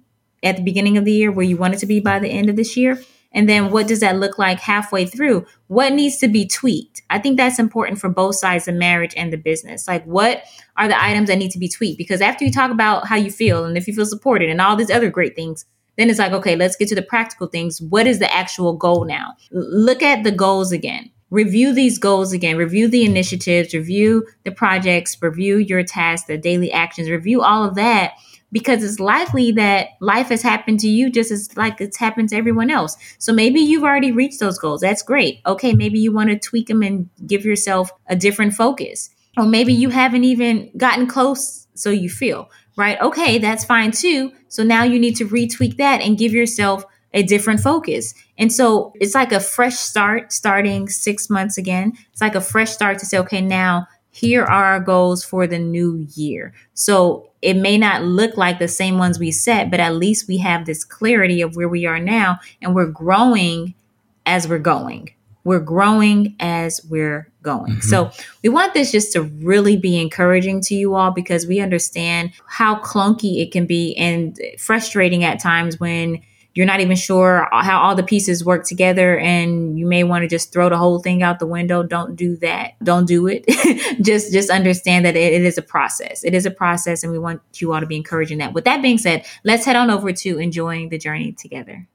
at 0.41 0.57
the 0.57 0.63
beginning 0.63 0.97
of 0.97 1.05
the 1.05 1.11
year 1.11 1.31
where 1.31 1.45
you 1.45 1.57
wanted 1.57 1.79
to 1.79 1.85
be 1.85 1.99
by 1.99 2.19
the 2.19 2.29
end 2.29 2.49
of 2.49 2.55
this 2.55 2.75
year? 2.77 2.99
And 3.35 3.49
then 3.49 3.69
what 3.69 3.87
does 3.87 3.99
that 3.99 4.15
look 4.17 4.39
like 4.39 4.59
halfway 4.59 5.05
through? 5.05 5.45
What 5.67 5.93
needs 5.93 6.17
to 6.19 6.29
be 6.29 6.47
tweaked? 6.47 7.03
I 7.09 7.19
think 7.19 7.35
that's 7.35 7.59
important 7.59 7.99
for 7.99 8.09
both 8.09 8.35
sides 8.35 8.67
of 8.67 8.75
marriage 8.75 9.13
and 9.17 9.31
the 9.31 9.37
business. 9.37 9.87
Like, 9.87 10.05
what 10.05 10.43
are 10.77 10.87
the 10.87 11.03
items 11.03 11.27
that 11.27 11.37
need 11.37 11.51
to 11.51 11.59
be 11.59 11.67
tweaked? 11.67 11.97
Because 11.97 12.21
after 12.21 12.45
you 12.45 12.51
talk 12.51 12.71
about 12.71 13.07
how 13.07 13.17
you 13.17 13.29
feel 13.29 13.65
and 13.65 13.77
if 13.77 13.87
you 13.87 13.93
feel 13.93 14.05
supported 14.05 14.49
and 14.49 14.61
all 14.61 14.77
these 14.77 14.89
other 14.89 15.09
great 15.09 15.35
things, 15.35 15.65
then 15.97 16.09
it's 16.09 16.19
like, 16.19 16.31
okay, 16.31 16.55
let's 16.55 16.77
get 16.77 16.87
to 16.89 16.95
the 16.95 17.01
practical 17.01 17.47
things. 17.47 17.81
What 17.81 18.07
is 18.07 18.19
the 18.19 18.33
actual 18.33 18.73
goal 18.73 19.05
now? 19.05 19.35
Look 19.51 20.01
at 20.01 20.23
the 20.23 20.31
goals 20.31 20.71
again. 20.71 21.11
Review 21.29 21.73
these 21.73 21.97
goals 21.97 22.31
again. 22.31 22.55
Review 22.55 22.87
the 22.87 23.03
initiatives, 23.03 23.73
review 23.73 24.25
the 24.43 24.51
projects, 24.51 25.21
review 25.21 25.57
your 25.57 25.83
tasks, 25.83 26.27
the 26.27 26.37
daily 26.37 26.71
actions, 26.71 27.09
review 27.09 27.41
all 27.41 27.65
of 27.65 27.75
that 27.75 28.13
because 28.55 28.85
it's 28.85 29.01
likely 29.01 29.51
that 29.51 29.89
life 29.99 30.29
has 30.29 30.41
happened 30.41 30.79
to 30.79 30.87
you 30.87 31.11
just 31.11 31.29
as 31.29 31.57
like 31.57 31.81
it's 31.81 31.97
happened 31.97 32.29
to 32.29 32.37
everyone 32.37 32.71
else. 32.71 32.95
So 33.17 33.33
maybe 33.33 33.59
you've 33.59 33.83
already 33.83 34.13
reached 34.13 34.39
those 34.39 34.57
goals. 34.57 34.79
That's 34.79 35.03
great. 35.03 35.41
Okay, 35.45 35.73
maybe 35.73 35.99
you 35.99 36.13
want 36.13 36.29
to 36.29 36.39
tweak 36.39 36.67
them 36.69 36.81
and 36.81 37.09
give 37.27 37.43
yourself 37.43 37.91
a 38.07 38.15
different 38.15 38.53
focus. 38.53 39.09
Or 39.35 39.45
maybe 39.45 39.73
you 39.73 39.89
haven't 39.89 40.23
even 40.23 40.71
gotten 40.77 41.05
close, 41.05 41.67
so 41.73 41.89
you 41.89 42.09
feel, 42.09 42.49
right? 42.77 42.97
Okay, 43.01 43.39
that's 43.39 43.65
fine 43.65 43.91
too. 43.91 44.31
So 44.47 44.63
now 44.63 44.83
you 44.83 44.99
need 44.99 45.17
to 45.17 45.27
retweak 45.27 45.75
that 45.75 45.99
and 45.99 46.17
give 46.17 46.31
yourself 46.31 46.85
a 47.13 47.23
different 47.23 47.59
focus. 47.59 48.13
And 48.37 48.53
so 48.53 48.93
it's 49.01 49.15
like 49.15 49.33
a 49.33 49.41
fresh 49.41 49.75
start 49.75 50.31
starting 50.31 50.87
six 50.87 51.29
months 51.29 51.57
again. 51.57 51.91
It's 52.13 52.21
like 52.21 52.35
a 52.35 52.41
fresh 52.41 52.71
start 52.71 52.99
to 52.99 53.05
say, 53.05 53.17
okay, 53.17 53.41
now 53.41 53.87
here 54.15 54.45
are 54.45 54.63
our 54.63 54.79
goals 54.79 55.25
for 55.25 55.45
the 55.45 55.59
new 55.59 56.07
year. 56.15 56.53
So 56.73 57.31
it 57.41 57.55
may 57.55 57.77
not 57.77 58.03
look 58.03 58.37
like 58.37 58.59
the 58.59 58.67
same 58.69 58.97
ones 58.97 59.19
we 59.19 59.29
set, 59.29 59.69
but 59.69 59.81
at 59.81 59.95
least 59.95 60.29
we 60.29 60.37
have 60.37 60.65
this 60.65 60.85
clarity 60.85 61.41
of 61.41 61.57
where 61.57 61.67
we 61.67 61.85
are 61.85 61.99
now 61.99 62.39
and 62.61 62.73
we're 62.73 62.85
growing 62.85 63.75
as 64.25 64.47
we're 64.47 64.57
going. 64.57 65.09
We're 65.43 65.59
growing 65.59 66.37
as 66.39 66.79
we're 66.89 67.29
going. 67.41 67.73
Mm-hmm. 67.73 67.89
So 67.89 68.09
we 68.41 68.47
want 68.47 68.73
this 68.73 68.89
just 68.89 69.11
to 69.13 69.21
really 69.21 69.75
be 69.75 69.99
encouraging 69.99 70.61
to 70.61 70.75
you 70.75 70.95
all 70.95 71.11
because 71.11 71.45
we 71.45 71.59
understand 71.59 72.31
how 72.47 72.79
clunky 72.79 73.41
it 73.41 73.51
can 73.51 73.65
be 73.65 73.97
and 73.97 74.39
frustrating 74.57 75.25
at 75.25 75.41
times 75.41 75.77
when 75.77 76.21
you're 76.55 76.65
not 76.65 76.79
even 76.79 76.95
sure 76.95 77.47
how 77.51 77.81
all 77.81 77.95
the 77.95 78.03
pieces 78.03 78.43
work 78.45 78.65
together 78.65 79.19
and 79.19 79.77
you 79.77 79.85
may 79.85 80.05
want 80.05 80.23
to 80.23 80.27
just 80.27 80.53
throw 80.53 80.69
the 80.69 80.77
whole 80.77 80.99
thing 80.99 81.21
out 81.21 81.39
the 81.39 81.45
window. 81.45 81.83
Don't 81.83 82.15
do 82.15 82.37
that. 82.37 82.71
Don't 82.81 83.05
do 83.05 83.27
it. 83.27 83.45
Just 84.01 84.33
just 84.33 84.49
understand 84.49 85.05
that 85.05 85.15
it, 85.15 85.33
it 85.33 85.43
is 85.43 85.57
a 85.57 85.61
process. 85.61 86.23
It 86.23 86.33
is 86.33 86.45
a 86.45 86.51
process 86.51 87.03
and 87.03 87.11
we 87.11 87.19
want 87.19 87.41
you 87.55 87.73
all 87.73 87.79
to 87.79 87.85
be 87.85 87.95
encouraging 87.95 88.39
that. 88.39 88.53
With 88.53 88.65
that 88.65 88.81
being 88.81 88.97
said 88.97 89.25
let's 89.43 89.65
head 89.65 89.75
on 89.75 89.89
over 89.89 90.11
to 90.11 90.37
enjoying 90.37 90.89
the 90.89 90.97
journey 90.97 91.31
together 91.33 91.87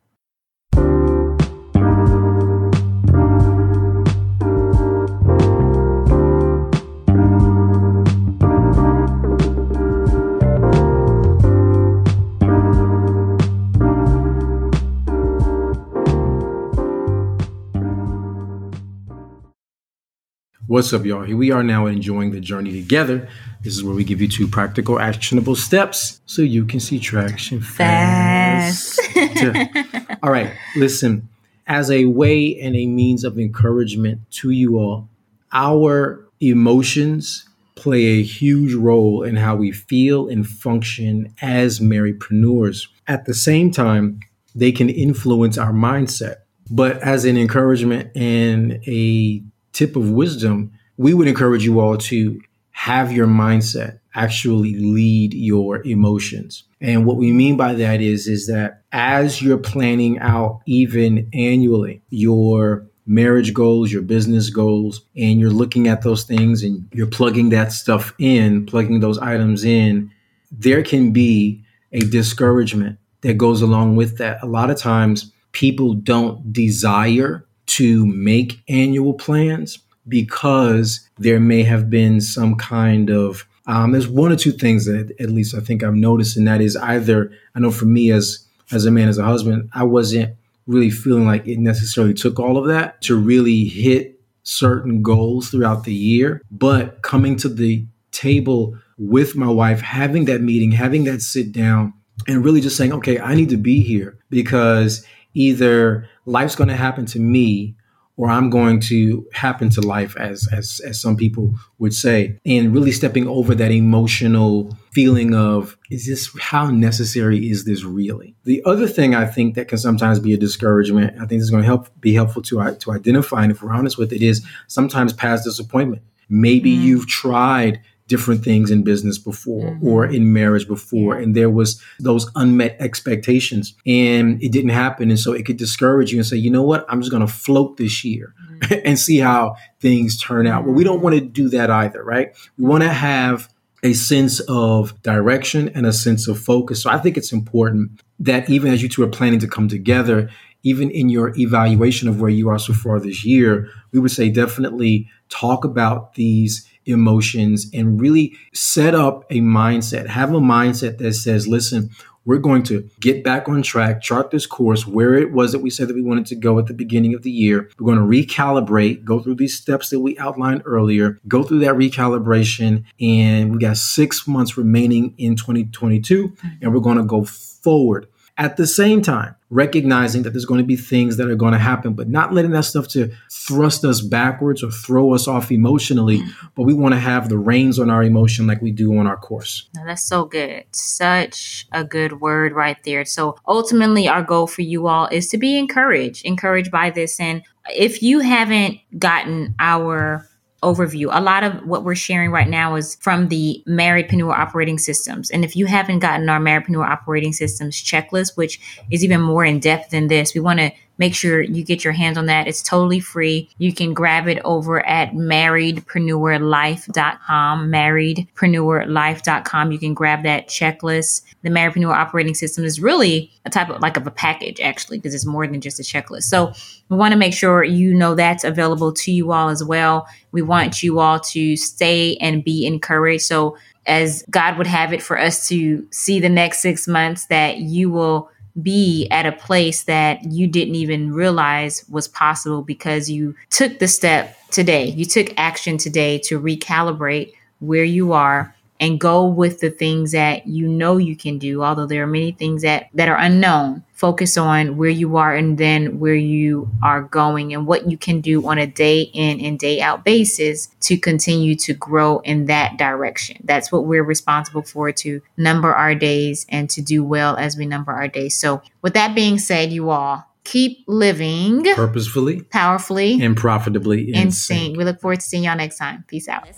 What's 20.70 20.92
up, 20.92 21.04
y'all? 21.04 21.24
Here 21.24 21.36
we 21.36 21.50
are 21.50 21.64
now 21.64 21.86
enjoying 21.86 22.30
the 22.30 22.38
journey 22.38 22.70
together. 22.70 23.28
This 23.60 23.74
is 23.74 23.82
where 23.82 23.92
we 23.92 24.04
give 24.04 24.20
you 24.20 24.28
two 24.28 24.46
practical, 24.46 25.00
actionable 25.00 25.56
steps 25.56 26.20
so 26.26 26.42
you 26.42 26.64
can 26.64 26.78
see 26.78 27.00
traction 27.00 27.60
fast. 27.60 29.00
fast. 29.02 30.18
all 30.22 30.30
right, 30.30 30.52
listen. 30.76 31.28
As 31.66 31.90
a 31.90 32.04
way 32.04 32.56
and 32.60 32.76
a 32.76 32.86
means 32.86 33.24
of 33.24 33.36
encouragement 33.36 34.20
to 34.30 34.50
you 34.50 34.78
all, 34.78 35.08
our 35.52 36.24
emotions 36.40 37.48
play 37.74 38.04
a 38.04 38.22
huge 38.22 38.72
role 38.74 39.24
in 39.24 39.34
how 39.34 39.56
we 39.56 39.72
feel 39.72 40.28
and 40.28 40.46
function 40.46 41.34
as 41.42 41.80
marriedpreneurs. 41.80 42.86
At 43.08 43.24
the 43.24 43.34
same 43.34 43.72
time, 43.72 44.20
they 44.54 44.70
can 44.70 44.88
influence 44.88 45.58
our 45.58 45.72
mindset. 45.72 46.36
But 46.70 46.98
as 46.98 47.24
an 47.24 47.36
encouragement 47.36 48.16
and 48.16 48.74
a 48.86 49.42
tip 49.72 49.96
of 49.96 50.10
wisdom, 50.10 50.72
we 50.96 51.14
would 51.14 51.28
encourage 51.28 51.64
you 51.64 51.80
all 51.80 51.96
to 51.96 52.40
have 52.72 53.12
your 53.12 53.26
mindset 53.26 54.00
actually 54.14 54.74
lead 54.74 55.34
your 55.34 55.86
emotions. 55.86 56.64
And 56.80 57.06
what 57.06 57.16
we 57.16 57.32
mean 57.32 57.56
by 57.56 57.74
that 57.74 58.00
is 58.00 58.26
is 58.26 58.46
that 58.46 58.82
as 58.92 59.40
you're 59.40 59.58
planning 59.58 60.18
out 60.18 60.60
even 60.66 61.28
annually 61.32 62.02
your 62.10 62.86
marriage 63.06 63.52
goals, 63.52 63.92
your 63.92 64.02
business 64.02 64.50
goals, 64.50 65.02
and 65.16 65.40
you're 65.40 65.50
looking 65.50 65.88
at 65.88 66.02
those 66.02 66.24
things 66.24 66.62
and 66.62 66.88
you're 66.92 67.06
plugging 67.06 67.50
that 67.50 67.72
stuff 67.72 68.14
in, 68.18 68.66
plugging 68.66 69.00
those 69.00 69.18
items 69.18 69.64
in, 69.64 70.10
there 70.50 70.82
can 70.82 71.12
be 71.12 71.62
a 71.92 72.00
discouragement 72.00 72.98
that 73.22 73.34
goes 73.34 73.62
along 73.62 73.96
with 73.96 74.18
that. 74.18 74.42
A 74.42 74.46
lot 74.46 74.70
of 74.70 74.78
times 74.78 75.32
people 75.52 75.94
don't 75.94 76.52
desire 76.52 77.46
to 77.70 78.04
make 78.06 78.60
annual 78.68 79.14
plans 79.14 79.78
because 80.08 81.08
there 81.18 81.38
may 81.38 81.62
have 81.62 81.88
been 81.88 82.20
some 82.20 82.56
kind 82.56 83.10
of 83.10 83.46
um, 83.66 83.92
there's 83.92 84.08
one 84.08 84.32
or 84.32 84.36
two 84.36 84.50
things 84.50 84.86
that 84.86 85.14
at 85.20 85.30
least 85.30 85.54
I 85.54 85.60
think 85.60 85.84
I've 85.84 85.94
noticed, 85.94 86.36
and 86.36 86.48
that 86.48 86.60
is 86.60 86.76
either 86.76 87.30
I 87.54 87.60
know 87.60 87.70
for 87.70 87.84
me 87.84 88.10
as 88.10 88.44
as 88.72 88.84
a 88.84 88.90
man 88.90 89.08
as 89.08 89.18
a 89.18 89.24
husband, 89.24 89.68
I 89.72 89.84
wasn't 89.84 90.34
really 90.66 90.90
feeling 90.90 91.26
like 91.26 91.46
it 91.46 91.58
necessarily 91.58 92.14
took 92.14 92.40
all 92.40 92.56
of 92.56 92.66
that 92.66 93.00
to 93.02 93.16
really 93.16 93.64
hit 93.64 94.20
certain 94.42 95.02
goals 95.02 95.50
throughout 95.50 95.84
the 95.84 95.94
year, 95.94 96.42
but 96.50 97.02
coming 97.02 97.36
to 97.36 97.48
the 97.48 97.84
table 98.10 98.76
with 98.98 99.36
my 99.36 99.48
wife, 99.48 99.80
having 99.80 100.24
that 100.24 100.40
meeting, 100.40 100.72
having 100.72 101.04
that 101.04 101.22
sit 101.22 101.52
down, 101.52 101.92
and 102.26 102.44
really 102.44 102.60
just 102.60 102.76
saying, 102.76 102.92
okay, 102.92 103.18
I 103.18 103.34
need 103.34 103.50
to 103.50 103.56
be 103.56 103.82
here 103.82 104.18
because 104.30 105.06
either 105.34 106.08
life's 106.30 106.54
going 106.54 106.68
to 106.68 106.76
happen 106.76 107.06
to 107.06 107.18
me 107.18 107.74
or 108.20 108.28
I'm 108.28 108.50
going 108.50 108.80
to 108.80 109.26
happen 109.32 109.70
to 109.70 109.80
life 109.80 110.14
as, 110.18 110.46
as 110.52 110.80
as 110.86 111.00
some 111.00 111.16
people 111.16 111.54
would 111.78 111.94
say. 111.94 112.38
And 112.44 112.70
really 112.70 112.92
stepping 112.92 113.26
over 113.26 113.54
that 113.54 113.70
emotional 113.70 114.76
feeling 114.92 115.34
of 115.34 115.78
is 115.90 116.06
this 116.06 116.30
how 116.38 116.70
necessary 116.70 117.48
is 117.48 117.64
this 117.64 117.82
really? 117.82 118.36
The 118.44 118.62
other 118.66 118.86
thing 118.86 119.14
I 119.14 119.24
think 119.24 119.54
that 119.54 119.68
can 119.68 119.78
sometimes 119.78 120.20
be 120.20 120.34
a 120.34 120.36
discouragement 120.36 121.18
I 121.18 121.24
think 121.24 121.40
is 121.40 121.48
going 121.48 121.62
to 121.62 121.66
help 121.66 121.88
be 121.98 122.12
helpful 122.12 122.42
to 122.42 122.76
to 122.80 122.92
identify 122.92 123.42
and 123.42 123.52
if 123.52 123.62
we're 123.62 123.72
honest 123.72 123.96
with 123.96 124.12
it 124.12 124.20
is 124.20 124.44
sometimes 124.66 125.14
past 125.14 125.44
disappointment. 125.44 126.02
Maybe 126.28 126.76
mm. 126.76 126.82
you've 126.82 127.06
tried 127.08 127.80
different 128.10 128.44
things 128.44 128.72
in 128.72 128.82
business 128.82 129.18
before 129.18 129.70
mm-hmm. 129.70 129.86
or 129.86 130.04
in 130.04 130.32
marriage 130.32 130.66
before. 130.66 131.16
And 131.16 131.34
there 131.34 131.48
was 131.48 131.80
those 132.00 132.28
unmet 132.34 132.76
expectations. 132.80 133.74
And 133.86 134.42
it 134.42 134.50
didn't 134.50 134.70
happen. 134.70 135.10
And 135.10 135.18
so 135.18 135.32
it 135.32 135.46
could 135.46 135.56
discourage 135.56 136.10
you 136.12 136.18
and 136.18 136.26
say 136.26 136.36
you 136.36 136.50
know 136.50 136.64
what? 136.64 136.84
I'm 136.88 137.00
just 137.00 137.12
going 137.12 137.26
to 137.26 137.32
float 137.32 137.76
this 137.76 138.04
year 138.04 138.34
mm-hmm. 138.58 138.80
and 138.84 138.98
see 138.98 139.18
how 139.18 139.54
things 139.78 140.20
turn 140.20 140.48
out. 140.48 140.64
Well 140.64 140.74
we 140.74 140.84
don't 140.84 141.00
want 141.00 141.14
to 141.14 141.20
do 141.20 141.48
that 141.50 141.70
either 141.70 142.02
right? 142.02 142.36
We 142.58 142.66
want 142.66 142.82
to 142.82 142.92
have 142.92 143.48
a 143.82 143.92
sense 143.94 144.40
of 144.40 145.00
direction 145.02 145.70
and 145.70 145.86
a 145.86 145.92
sense 145.92 146.28
of 146.28 146.38
focus. 146.38 146.82
So 146.82 146.90
I 146.90 146.98
think 146.98 147.16
it's 147.16 147.32
important 147.32 148.02
that 148.18 148.50
even 148.50 148.72
as 148.72 148.82
you 148.82 148.88
two 148.88 149.02
are 149.04 149.08
planning 149.08 149.40
to 149.40 149.48
come 149.48 149.68
together, 149.68 150.28
even 150.62 150.90
in 150.90 151.08
your 151.08 151.32
evaluation 151.38 152.08
of 152.08 152.20
where 152.20 152.30
you 152.30 152.50
are 152.50 152.58
so 152.58 152.74
far 152.74 153.00
this 153.00 153.24
year, 153.24 153.70
we 153.92 154.00
would 154.00 154.10
say 154.10 154.28
definitely 154.28 155.08
talk 155.30 155.64
about 155.64 156.14
these 156.14 156.69
emotions 156.90 157.70
and 157.72 158.00
really 158.00 158.36
set 158.52 158.94
up 158.94 159.24
a 159.30 159.40
mindset. 159.40 160.06
Have 160.06 160.32
a 160.32 160.40
mindset 160.40 160.98
that 160.98 161.14
says, 161.14 161.48
listen, 161.48 161.90
we're 162.24 162.38
going 162.38 162.62
to 162.64 162.88
get 163.00 163.24
back 163.24 163.48
on 163.48 163.62
track, 163.62 164.02
chart 164.02 164.30
this 164.30 164.46
course 164.46 164.86
where 164.86 165.14
it 165.14 165.32
was 165.32 165.52
that 165.52 165.60
we 165.60 165.70
said 165.70 165.88
that 165.88 165.94
we 165.94 166.02
wanted 166.02 166.26
to 166.26 166.36
go 166.36 166.58
at 166.58 166.66
the 166.66 166.74
beginning 166.74 167.14
of 167.14 167.22
the 167.22 167.30
year. 167.30 167.70
We're 167.78 167.94
going 167.94 167.98
to 167.98 168.04
recalibrate, 168.04 169.04
go 169.04 169.20
through 169.20 169.36
these 169.36 169.56
steps 169.56 169.90
that 169.90 170.00
we 170.00 170.18
outlined 170.18 170.62
earlier, 170.64 171.18
go 171.26 171.42
through 171.42 171.60
that 171.60 171.74
recalibration, 171.74 172.84
and 173.00 173.52
we 173.52 173.58
got 173.58 173.78
six 173.78 174.28
months 174.28 174.56
remaining 174.56 175.14
in 175.16 175.34
2022, 175.34 176.36
and 176.60 176.74
we're 176.74 176.80
going 176.80 176.98
to 176.98 177.04
go 177.04 177.24
forward. 177.24 178.06
At 178.40 178.56
the 178.56 178.66
same 178.66 179.02
time, 179.02 179.36
recognizing 179.50 180.22
that 180.22 180.30
there's 180.30 180.46
going 180.46 180.62
to 180.62 180.66
be 180.66 180.74
things 180.74 181.18
that 181.18 181.28
are 181.28 181.34
going 181.34 181.52
to 181.52 181.58
happen, 181.58 181.92
but 181.92 182.08
not 182.08 182.32
letting 182.32 182.52
that 182.52 182.64
stuff 182.64 182.88
to 182.88 183.12
thrust 183.30 183.84
us 183.84 184.00
backwards 184.00 184.64
or 184.64 184.70
throw 184.70 185.12
us 185.12 185.28
off 185.28 185.52
emotionally. 185.52 186.20
Mm. 186.20 186.30
But 186.54 186.62
we 186.62 186.72
want 186.72 186.94
to 186.94 187.00
have 187.00 187.28
the 187.28 187.36
reins 187.36 187.78
on 187.78 187.90
our 187.90 188.02
emotion 188.02 188.46
like 188.46 188.62
we 188.62 188.70
do 188.70 188.96
on 188.96 189.06
our 189.06 189.18
course. 189.18 189.68
No, 189.76 189.84
that's 189.84 190.06
so 190.06 190.24
good. 190.24 190.64
Such 190.72 191.66
a 191.72 191.84
good 191.84 192.22
word 192.22 192.54
right 192.54 192.82
there. 192.84 193.04
So 193.04 193.36
ultimately, 193.46 194.08
our 194.08 194.22
goal 194.22 194.46
for 194.46 194.62
you 194.62 194.86
all 194.86 195.06
is 195.08 195.28
to 195.28 195.36
be 195.36 195.58
encouraged, 195.58 196.24
encouraged 196.24 196.70
by 196.70 196.88
this. 196.88 197.20
And 197.20 197.42
if 197.68 198.02
you 198.02 198.20
haven't 198.20 198.78
gotten 198.98 199.54
our 199.58 200.26
overview. 200.62 201.08
A 201.10 201.20
lot 201.20 201.42
of 201.42 201.66
what 201.66 201.84
we're 201.84 201.94
sharing 201.94 202.30
right 202.30 202.48
now 202.48 202.74
is 202.74 202.96
from 202.96 203.28
the 203.28 203.62
Marriedpreneur 203.66 204.32
Operating 204.32 204.78
Systems. 204.78 205.30
And 205.30 205.44
if 205.44 205.56
you 205.56 205.66
haven't 205.66 206.00
gotten 206.00 206.28
our 206.28 206.40
Marriedpreneur 206.40 206.86
Operating 206.86 207.32
Systems 207.32 207.82
checklist, 207.82 208.36
which 208.36 208.60
is 208.90 209.02
even 209.02 209.20
more 209.20 209.44
in 209.44 209.60
depth 209.60 209.90
than 209.90 210.08
this, 210.08 210.34
we 210.34 210.40
want 210.40 210.60
to 210.60 210.70
make 211.00 211.14
sure 211.14 211.40
you 211.40 211.64
get 211.64 211.82
your 211.82 211.94
hands 211.94 212.18
on 212.18 212.26
that. 212.26 212.46
It's 212.46 212.62
totally 212.62 213.00
free. 213.00 213.48
You 213.56 213.72
can 213.72 213.94
grab 213.94 214.28
it 214.28 214.38
over 214.44 214.86
at 214.86 215.12
marriedpreneurlife.com, 215.12 217.70
marriedpreneurlife.com. 217.70 219.72
You 219.72 219.78
can 219.78 219.94
grab 219.94 220.24
that 220.24 220.48
checklist. 220.48 221.22
The 221.42 221.48
Marriedpreneur 221.48 221.92
Operating 221.92 222.34
System 222.34 222.64
is 222.64 222.82
really 222.82 223.32
a 223.46 223.50
type 223.50 223.70
of 223.70 223.80
like 223.80 223.96
of 223.96 224.06
a 224.06 224.10
package 224.10 224.60
actually, 224.60 224.98
because 224.98 225.14
it's 225.14 225.24
more 225.24 225.46
than 225.46 225.62
just 225.62 225.80
a 225.80 225.82
checklist. 225.82 226.24
So 226.24 226.52
we 226.90 226.98
want 226.98 227.12
to 227.12 227.18
make 227.18 227.32
sure 227.32 227.64
you 227.64 227.94
know 227.94 228.14
that's 228.14 228.44
available 228.44 228.92
to 228.92 229.10
you 229.10 229.32
all 229.32 229.48
as 229.48 229.64
well. 229.64 230.06
We 230.32 230.42
want 230.42 230.82
you 230.82 231.00
all 231.00 231.18
to 231.18 231.56
stay 231.56 232.16
and 232.16 232.44
be 232.44 232.66
encouraged. 232.66 233.22
So 233.22 233.56
as 233.86 234.22
God 234.28 234.58
would 234.58 234.66
have 234.66 234.92
it 234.92 235.00
for 235.00 235.18
us 235.18 235.48
to 235.48 235.88
see 235.90 236.20
the 236.20 236.28
next 236.28 236.60
six 236.60 236.86
months 236.86 237.24
that 237.26 237.56
you 237.56 237.88
will 237.88 238.30
be 238.60 239.08
at 239.10 239.26
a 239.26 239.32
place 239.32 239.84
that 239.84 240.24
you 240.24 240.46
didn't 240.46 240.74
even 240.74 241.12
realize 241.12 241.84
was 241.88 242.08
possible 242.08 242.62
because 242.62 243.10
you 243.10 243.34
took 243.50 243.78
the 243.78 243.88
step 243.88 244.36
today. 244.50 244.86
You 244.86 245.04
took 245.04 245.32
action 245.36 245.78
today 245.78 246.18
to 246.24 246.40
recalibrate 246.40 247.32
where 247.60 247.84
you 247.84 248.12
are 248.12 248.54
and 248.80 248.98
go 248.98 249.26
with 249.26 249.60
the 249.60 249.70
things 249.70 250.12
that 250.12 250.46
you 250.46 250.66
know 250.66 250.96
you 250.96 251.14
can 251.14 251.38
do 251.38 251.62
although 251.62 251.86
there 251.86 252.02
are 252.02 252.08
many 252.08 252.32
things 252.32 252.62
that 252.62 252.88
that 252.94 253.08
are 253.08 253.18
unknown 253.18 253.84
focus 253.92 254.38
on 254.38 254.78
where 254.78 254.88
you 254.88 255.18
are 255.18 255.34
and 255.34 255.58
then 255.58 256.00
where 256.00 256.14
you 256.14 256.68
are 256.82 257.02
going 257.02 257.52
and 257.52 257.66
what 257.66 257.88
you 257.90 257.98
can 257.98 258.22
do 258.22 258.48
on 258.48 258.56
a 258.56 258.66
day 258.66 259.02
in 259.12 259.38
and 259.40 259.58
day 259.58 259.80
out 259.80 260.04
basis 260.04 260.68
to 260.80 260.96
continue 260.96 261.54
to 261.54 261.74
grow 261.74 262.18
in 262.20 262.46
that 262.46 262.78
direction 262.78 263.36
that's 263.44 263.70
what 263.70 263.84
we're 263.84 264.02
responsible 264.02 264.62
for 264.62 264.90
to 264.90 265.20
number 265.36 265.72
our 265.74 265.94
days 265.94 266.46
and 266.48 266.70
to 266.70 266.80
do 266.80 267.04
well 267.04 267.36
as 267.36 267.56
we 267.56 267.66
number 267.66 267.92
our 267.92 268.08
days 268.08 268.36
so 268.36 268.62
with 268.82 268.94
that 268.94 269.14
being 269.14 269.38
said 269.38 269.70
you 269.70 269.90
all 269.90 270.24
keep 270.42 270.82
living 270.88 271.62
purposefully, 271.74 272.42
powerfully, 272.44 273.22
and 273.22 273.36
profitably 273.36 274.08
in, 274.08 274.14
in 274.14 274.30
sync. 274.32 274.60
sync. 274.60 274.78
We 274.78 274.84
look 274.84 275.00
forward 275.00 275.20
to 275.20 275.26
seeing 275.26 275.44
y'all 275.44 275.56
next 275.56 275.76
time. 275.76 276.04
Peace 276.08 276.28
out. 276.28 276.48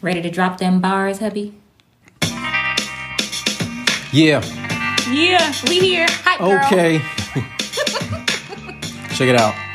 Ready 0.00 0.22
to 0.22 0.30
drop 0.30 0.58
them 0.58 0.80
bars, 0.80 1.18
hubby? 1.18 1.54
Yeah. 4.12 4.42
Yeah, 5.10 5.52
we 5.68 5.80
here. 5.80 6.06
Hi. 6.24 6.66
Okay. 6.66 6.98
Check 9.14 9.28
it 9.28 9.36
out. 9.36 9.67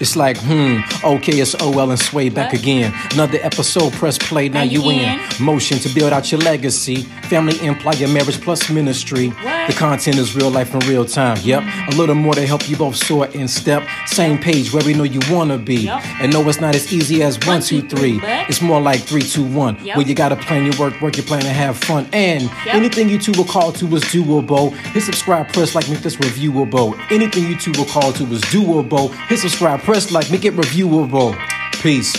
It's 0.00 0.16
like, 0.16 0.38
hmm, 0.38 0.78
okay, 1.04 1.34
it's 1.40 1.54
OL 1.60 1.90
and 1.90 2.00
Sway 2.00 2.30
back 2.30 2.54
again. 2.54 2.94
Another 3.12 3.38
episode, 3.42 3.92
press 3.92 4.16
play, 4.16 4.48
now 4.48 4.62
you 4.62 4.88
in. 4.90 5.20
Motion 5.38 5.78
to 5.78 5.94
build 5.94 6.12
out 6.14 6.32
your 6.32 6.40
legacy. 6.40 7.02
Family, 7.28 7.54
employer, 7.64 8.08
marriage 8.08 8.40
plus 8.40 8.70
ministry. 8.70 9.28
The 9.28 9.74
content 9.76 10.16
is 10.16 10.34
real 10.34 10.50
life 10.50 10.72
in 10.74 10.80
real 10.88 11.04
time. 11.04 11.36
Yep, 11.42 11.62
a 11.92 11.96
little 11.96 12.14
more 12.14 12.32
to 12.34 12.46
help 12.46 12.68
you 12.68 12.76
both 12.76 12.96
soar 12.96 13.28
and 13.34 13.48
step. 13.48 13.86
Same 14.06 14.38
page 14.38 14.72
where 14.72 14.82
we 14.84 14.94
know 14.94 15.02
you 15.04 15.20
wanna 15.30 15.58
be. 15.58 15.86
And 15.88 16.32
no, 16.32 16.48
it's 16.48 16.60
not 16.60 16.74
as 16.74 16.90
easy 16.92 17.22
as 17.22 17.38
one, 17.46 17.60
two, 17.60 17.82
three. 17.86 18.20
It's 18.48 18.62
more 18.62 18.80
like 18.80 19.00
three, 19.00 19.22
two, 19.22 19.44
one. 19.44 19.76
Where 19.76 20.06
you 20.06 20.14
gotta 20.14 20.36
plan 20.36 20.64
your 20.64 20.76
work, 20.80 20.98
work 21.02 21.18
your 21.18 21.26
plan, 21.26 21.44
and 21.44 21.54
have 21.54 21.76
fun. 21.76 22.08
And 22.14 22.50
anything 22.66 23.10
you 23.10 23.18
two 23.18 23.32
will 23.32 23.44
call 23.44 23.70
to 23.72 23.84
is 23.94 24.02
doable. 24.04 24.72
Hit 24.94 25.02
subscribe, 25.02 25.52
press 25.52 25.74
like, 25.74 25.88
make 25.90 26.00
this 26.00 26.16
reviewable. 26.16 26.98
Anything 27.12 27.44
you 27.44 27.56
two 27.58 27.72
will 27.76 27.84
call 27.84 28.12
to 28.14 28.24
is 28.32 28.40
doable. 28.42 29.10
Hit 29.28 29.38
subscribe, 29.40 29.80
press 29.80 29.89
like, 30.12 30.30
make 30.30 30.44
it 30.44 30.54
reviewable. 30.54 31.36
Peace. 31.82 32.12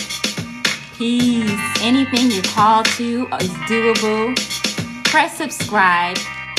Peace. 0.98 1.50
Anything 1.80 2.30
you 2.30 2.42
call 2.42 2.82
to 2.82 3.26
is 3.40 3.48
doable. 3.64 4.36
Press 5.04 5.38
subscribe, 5.38 6.18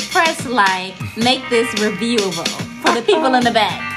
press 0.09 0.43
like, 0.47 0.95
make 1.15 1.47
this 1.51 1.67
reviewable 1.75 2.47
for 2.81 2.95
the 2.95 3.03
people 3.03 3.35
in 3.35 3.43
the 3.43 3.51
back. 3.51 3.92